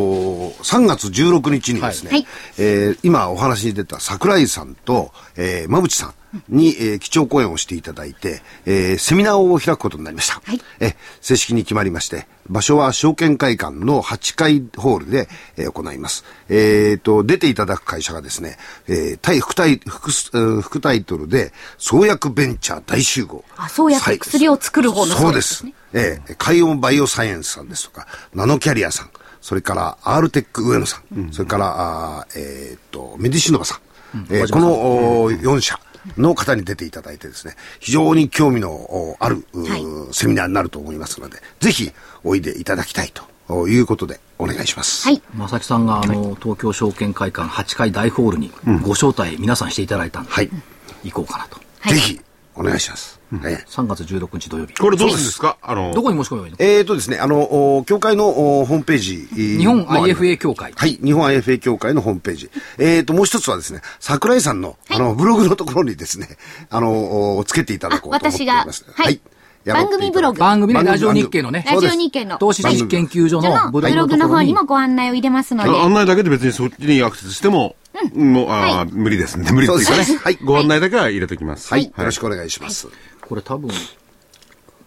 [0.64, 6.14] 3月16日にですね、はい、えー、今お話に出た桜井さんと、えー、馬淵さん。
[6.50, 10.42] に、えー、基調講演をしていただいて、えー、セミナーを開くことになりました。
[10.44, 15.28] はい、え正式に決まりまして、場所は証券会館の8階ホールで、
[15.58, 16.24] えー、行います。
[16.50, 18.58] えっ、ー、と、出ていただく会社がですね、
[18.88, 20.12] えー、対副タイ副
[20.62, 23.44] 副タイトルで、創薬ベンチャー大集合。
[23.58, 25.66] あ、創薬薬を作る方のそうです。
[25.94, 29.10] えー、海洋バイオサイエンスさんですとか、ナノキャリアさん、
[29.42, 33.80] それから R テック上野さん、うん、それから、あえっ、ー、と、メディシノバさ
[34.14, 35.80] ん、うん、えー、この、4社、
[36.18, 41.92] の方に出ていただいてですね、非常に興味のある、はい、セミナーになると思いますので、ぜひ
[42.24, 43.12] おいでいただきたい
[43.48, 45.08] ということでお願いします。
[45.08, 45.22] はい。
[45.36, 48.52] 正木さんがあの、東京証券会館8階大ホールに
[48.84, 50.50] ご招待皆さんしていただいたんで、はい、
[51.04, 51.60] 行こうかなと。
[51.90, 52.20] ぜひ
[52.56, 53.15] お願いします。
[53.32, 54.74] ね、3月16日土曜日。
[54.76, 55.58] これどうするんですか？
[55.62, 56.58] あの、どこに申し込めばいいの？
[56.60, 59.28] えっ、とですね、あの、協会のホームページ。
[59.34, 60.74] 日本 IFA 協会。
[60.74, 62.52] はい、日本 IFA 協会のホームページ。
[62.78, 66.28] えっ、と、もう一つはですね、桜井さんの、あの、ブログのところにですね、
[66.70, 68.86] あの、つけていただこうと思っています。
[68.94, 69.20] はい。
[69.66, 70.40] 番組ブログ。
[70.40, 71.66] 番組ね、ラジオ日経のね。
[71.68, 72.38] ラジオ日経の。
[72.38, 75.70] 投資実研究所のブログの方にもご案内を入れますので。
[75.72, 77.76] 案内だけで別にそっちにアクセスしても、
[78.14, 79.50] もう、ああ、無理ですね。
[79.52, 80.20] 無理ですね。
[80.20, 80.38] はい。
[80.44, 81.74] ご案内だけは入れときます。
[81.74, 81.86] はい。
[81.86, 82.88] よろしくお願いします。
[83.28, 83.72] これ多分、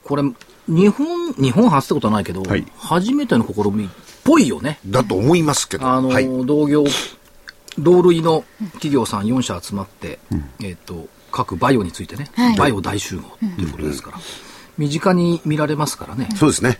[0.04, 0.22] これ、
[0.68, 3.88] 日本、日本初ってことはないけど、はい、初めての試みっ
[4.24, 4.78] ぽいよね。
[4.86, 5.86] だと思いますけど。
[5.86, 6.84] あの、はい、同業、
[7.78, 13.22] 同類の企業さん4社集まって、うん、えっ、ー、と、各バイオについてね、はい、バイオ大集合
[13.56, 14.18] ということですから、
[14.76, 16.28] 身近に見られますからね。
[16.36, 16.78] そうですね。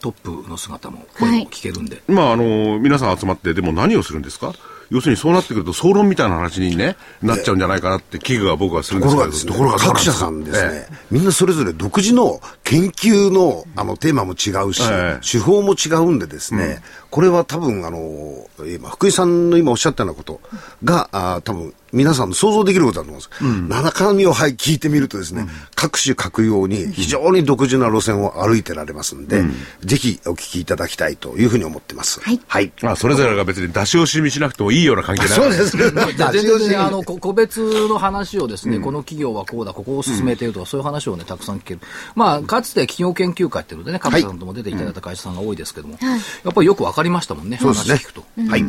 [0.00, 2.02] トップの姿も声も聞けるんで。
[2.06, 4.52] まあ、あの、皆さん集まって、でも何をするんですか？
[4.90, 16.80] 要するにそうなってくると、総論みたいな話に、ね、なっちゃうんじゃないかなって危惧は僕はするんですけど、ところが、各社さんですね、ええ、みんなそれぞれ独自の研究のあのテーマも違うし、え、手法も違うんでですね、うん、
[17.10, 20.40] これは多分あの今、福井さんの今おっしゃったようなこと
[20.84, 23.44] が、あ多分皆さん想像できることだと思うんです。
[23.44, 32.20] うん、中身を、はい、聞いてみるとですね、うん、各種各用に非常に独自な路線を歩いてられますんで、うん、ぜひお聞きいただきたいというふうに思ってます。
[32.20, 32.40] はい。
[32.46, 32.72] はい。
[32.82, 35.84] まあ、それぞれが別に出し惜しみしなくてもいいような関係なそうですね。
[36.32, 41.80] 全然、あの、個別の話をですね、 この企業はこうだ、ここを進めているとか、そういう話をね、たくさん聞ける。
[42.14, 48.24] まあ、かつて企業研究会っていうのでね、加さんとも出ていただいた会社さんが多いですけども、はい、やっぱりよくわかりましたもんね、話聞くと。
[48.48, 48.64] はい。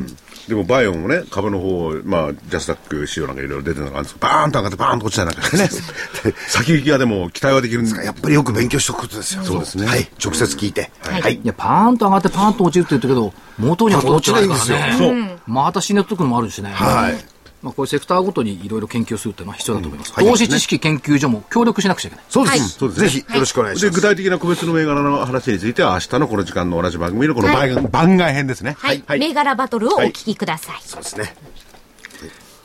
[0.48, 6.36] でも、バイオンもね、株の方、まあ、ジャスタック仕様なんかいろいろ出てるのがあるんですけど、バーンと上がって、バーンと落ちたりなんかしてね。
[6.48, 9.44] 先行きはでも期待はできるんですかやっぱりよく勉強しておくことですよ。
[9.44, 9.88] そうですね。
[9.88, 10.10] はい。
[10.24, 10.92] 直接聞いて。
[11.02, 11.36] はい。
[11.36, 14.96] いや、パーンと上がって、パーンと落ちるって言ったけど、元には戻ってないからね。
[14.98, 15.14] そう。
[15.48, 16.72] また死ぬとくのもあるしね。
[16.72, 17.40] はい。
[17.62, 20.14] まあ、これセクターごとにいろいろ研究するっていうのは必要だと思います。
[20.14, 22.26] 投資知識研究所も協力しなくちゃいけない。
[22.30, 22.70] そうです。
[22.70, 23.02] そうです。
[23.02, 23.96] ぜひよろしくお願いします。
[23.96, 27.50] で、具体的な個別の銘柄の話については明日のこの時間の同じ番組のこの
[27.90, 28.78] 番外編ですね。
[28.80, 29.04] はい。
[29.20, 30.82] 銘柄バトルをお聞きください。
[30.82, 31.36] そうですね。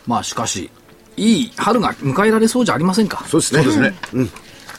[0.06, 0.70] まあ、しかし、
[1.16, 3.24] いい春が迎えられそうじゃありませんか？
[3.28, 3.62] そうですね。
[3.62, 3.94] そうですね。
[4.14, 4.30] うん。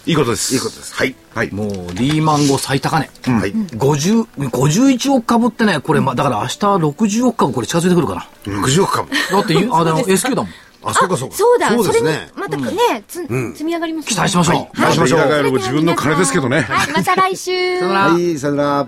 [0.05, 0.53] いいことです。
[0.53, 0.93] いいことです。
[0.93, 1.15] はい。
[1.33, 1.51] はい。
[1.51, 3.09] もう、リーマン後最高値。
[3.27, 3.53] うん、はい。
[3.53, 8.27] 50、51億株ってね、これ、ま、だから明日60億株これ近づいてくるかな。
[8.45, 9.09] 60億株。
[9.09, 10.51] だって、あ、でも S q だもん。
[10.83, 11.35] あ、そうかそうか。
[11.35, 12.29] そうだ、そうですね。
[12.35, 14.75] またね、積み上がります期待しましょう。
[14.75, 15.51] 期待しましょう。
[15.53, 16.61] 自分の金ですけどね。
[16.61, 17.79] はい、また来週。
[17.79, 18.13] さよなら。
[18.13, 18.87] はい、さよなら。